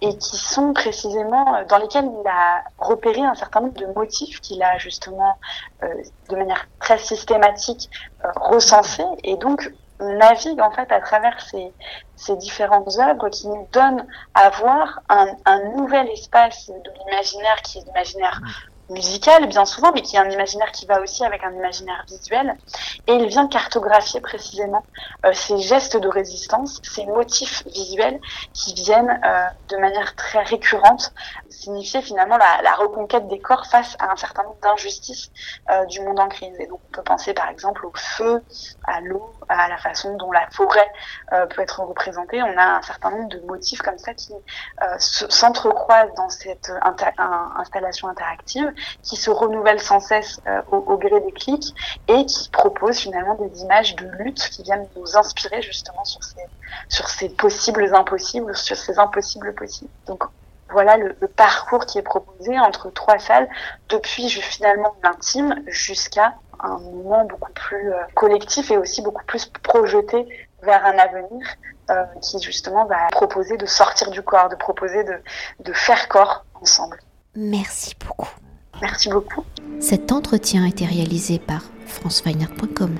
Et, 0.00 0.18
qui 0.18 0.36
sont 0.36 0.72
précisément 0.72 1.62
dans 1.68 1.78
lesquels 1.78 2.06
il 2.06 2.28
a 2.28 2.64
repéré 2.78 3.20
un 3.20 3.36
certain 3.36 3.60
nombre 3.60 3.78
de 3.78 3.86
motifs 3.86 4.40
qu'il 4.40 4.60
a 4.60 4.76
justement 4.76 5.38
de 5.80 6.36
manière 6.36 6.61
très 6.80 6.98
systématique 6.98 7.90
euh, 8.24 8.28
recensés 8.36 9.04
et 9.24 9.36
donc 9.36 9.72
on 10.00 10.16
navigue 10.16 10.60
en 10.60 10.70
fait 10.70 10.90
à 10.90 11.00
travers 11.00 11.40
ces, 11.40 11.72
ces 12.16 12.36
différentes 12.36 12.98
œuvres 12.98 13.28
qui 13.28 13.46
nous 13.46 13.68
donnent 13.72 14.06
à 14.34 14.50
voir 14.50 15.00
un, 15.08 15.28
un 15.44 15.62
nouvel 15.76 16.08
espace 16.08 16.68
de 16.68 16.90
l'imaginaire 16.98 17.62
qui 17.62 17.78
est 17.78 17.84
l'imaginaire 17.86 18.40
musical 18.90 19.46
bien 19.46 19.64
souvent, 19.64 19.92
mais 19.92 20.02
qui 20.02 20.16
est 20.16 20.18
un 20.18 20.30
imaginaire 20.30 20.70
qui 20.72 20.86
va 20.86 21.00
aussi 21.00 21.24
avec 21.24 21.42
un 21.44 21.52
imaginaire 21.52 22.04
visuel. 22.08 22.56
Et 23.06 23.12
il 23.14 23.26
vient 23.26 23.48
cartographier 23.48 24.20
précisément 24.20 24.84
euh, 25.24 25.32
ces 25.32 25.58
gestes 25.58 25.96
de 25.96 26.08
résistance, 26.08 26.80
ces 26.82 27.06
motifs 27.06 27.64
visuels 27.66 28.20
qui 28.52 28.74
viennent 28.74 29.20
euh, 29.24 29.46
de 29.68 29.76
manière 29.76 30.14
très 30.16 30.42
récurrente 30.42 31.12
signifier 31.62 32.02
finalement 32.02 32.36
la, 32.36 32.62
la, 32.62 32.74
reconquête 32.74 33.28
des 33.28 33.38
corps 33.38 33.66
face 33.66 33.96
à 34.00 34.10
un 34.10 34.16
certain 34.16 34.42
nombre 34.42 34.58
d'injustices 34.62 35.30
euh, 35.70 35.84
du 35.86 36.00
monde 36.00 36.18
en 36.18 36.28
crise. 36.28 36.54
Et 36.58 36.66
donc 36.66 36.80
on 36.88 36.92
peut 36.92 37.02
penser 37.02 37.34
par 37.34 37.48
exemple 37.48 37.86
au 37.86 37.92
feu, 37.94 38.42
à 38.84 39.00
l'eau, 39.00 39.32
à 39.48 39.68
la 39.68 39.76
façon 39.76 40.16
dont 40.16 40.32
la 40.32 40.48
forêt 40.50 40.90
euh, 41.32 41.46
peut 41.46 41.62
être 41.62 41.80
représentée. 41.80 42.42
On 42.42 42.58
a 42.58 42.78
un 42.78 42.82
certain 42.82 43.10
nombre 43.10 43.28
de 43.28 43.40
motifs 43.40 43.80
comme 43.82 43.98
ça 43.98 44.14
qui 44.14 44.32
euh, 44.32 44.96
s'entrecroisent 44.98 46.14
dans 46.16 46.28
cette 46.28 46.72
installation 47.56 48.08
interactive 48.08 48.71
qui 49.02 49.16
se 49.16 49.30
renouvelle 49.30 49.80
sans 49.80 50.00
cesse 50.00 50.40
euh, 50.46 50.60
au, 50.70 50.96
gré 50.96 51.20
des 51.20 51.32
clics 51.32 51.74
et 52.08 52.24
qui 52.26 52.48
propose 52.50 52.98
finalement 52.98 53.34
des 53.34 53.62
images 53.62 53.96
de 53.96 54.06
lutte 54.18 54.48
qui 54.50 54.62
viennent 54.62 54.86
nous 54.96 55.16
inspirer 55.16 55.62
justement 55.62 56.04
sur 56.04 57.08
ces, 57.08 57.28
possibles 57.30 57.94
impossibles, 57.94 58.54
sur 58.56 58.76
ces 58.76 58.98
impossibles 58.98 59.54
possibles. 59.54 59.90
Donc 60.06 60.24
voilà 60.70 60.96
le, 60.96 61.14
parcours 61.36 61.86
qui 61.86 61.98
est 61.98 62.02
proposé 62.02 62.58
entre 62.58 62.90
trois 62.90 63.18
salles, 63.18 63.48
depuis 63.88 64.28
finalement 64.28 64.94
l'intime 65.02 65.62
jusqu'à 65.66 66.34
un 66.60 66.78
moment 66.78 67.24
beaucoup 67.24 67.52
plus 67.52 67.92
euh, 67.92 67.98
collectif 68.14 68.70
et 68.70 68.78
aussi 68.78 69.02
beaucoup 69.02 69.24
plus 69.24 69.46
projeté 69.46 70.26
vers 70.62 70.84
un 70.86 70.96
avenir 70.98 71.46
euh, 71.90 72.04
qui 72.22 72.40
justement 72.40 72.84
va 72.84 73.08
proposer 73.10 73.56
de 73.56 73.66
sortir 73.66 74.10
du 74.10 74.22
corps, 74.22 74.48
de 74.48 74.56
proposer 74.56 75.04
de 75.04 75.72
faire 75.72 76.08
corps 76.08 76.44
ensemble. 76.62 76.98
Merci 77.34 77.94
beaucoup. 78.06 78.28
Merci 78.80 79.08
beaucoup. 79.10 79.44
Cet 79.80 80.12
entretien 80.12 80.64
a 80.64 80.68
été 80.68 80.86
réalisé 80.86 81.38
par 81.38 81.62
franceweiner.com. 81.86 82.96